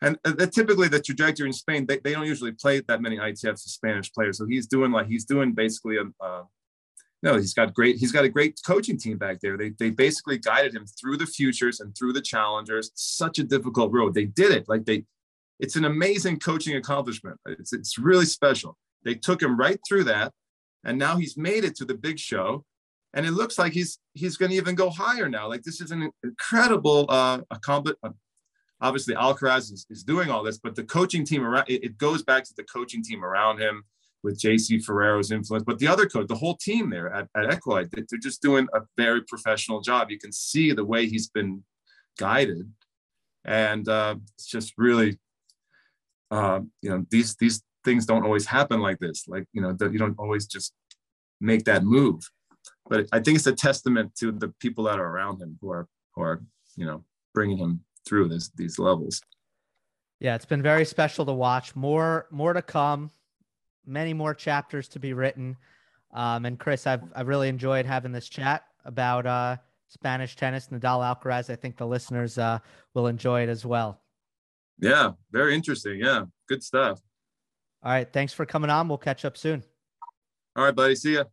[0.02, 3.66] and uh, typically the trajectory in Spain they, they don't usually play that many ITFs
[3.66, 4.38] as Spanish players.
[4.38, 6.24] So he's doing like he's doing basically a.
[6.24, 6.44] Uh,
[7.24, 7.96] no, he's got great.
[7.98, 9.58] He's got a great coaching team back there.
[9.58, 12.92] They they basically guided him through the futures and through the challengers.
[12.94, 14.14] Such a difficult road.
[14.14, 14.70] They did it.
[14.70, 15.06] Like they
[15.60, 17.40] it's an amazing coaching accomplishment.
[17.48, 18.78] It's, it's really special.
[19.04, 20.32] They took him right through that,
[20.84, 22.64] and now he's made it to the big show,
[23.14, 25.48] and it looks like he's he's going to even go higher now.
[25.48, 28.16] Like this is an incredible uh, accomplishment.
[28.82, 31.98] Uh, obviously, Alcaraz is, is doing all this, but the coaching team around it, it
[31.98, 33.84] goes back to the coaching team around him
[34.24, 37.90] with JC Ferrero's influence, but the other coach, the whole team there at, at Equelite,
[37.92, 40.10] they're just doing a very professional job.
[40.10, 41.64] You can see the way he's been
[42.18, 42.72] guided,
[43.46, 45.20] and uh, it's just really
[46.32, 49.28] um, you know these these things don't always happen like this.
[49.28, 50.74] Like you know you don't always just
[51.40, 52.30] make that move.
[52.90, 55.88] But i think it's a testament to the people that are around him who are
[56.16, 56.42] who are
[56.76, 57.04] you know
[57.34, 59.22] bringing him through this these levels
[60.20, 63.12] yeah it's been very special to watch more more to come
[63.86, 65.56] many more chapters to be written
[66.14, 69.56] um, and chris i've i've really enjoyed having this chat about uh
[69.88, 72.60] spanish tennis nadal alcaraz i think the listeners uh
[72.94, 74.02] will enjoy it as well
[74.80, 76.00] yeah, very interesting.
[76.00, 77.02] Yeah, good stuff.
[77.84, 78.12] All right.
[78.12, 78.88] Thanks for coming on.
[78.88, 79.64] We'll catch up soon.
[80.56, 80.96] All right, buddy.
[80.96, 81.26] See ya.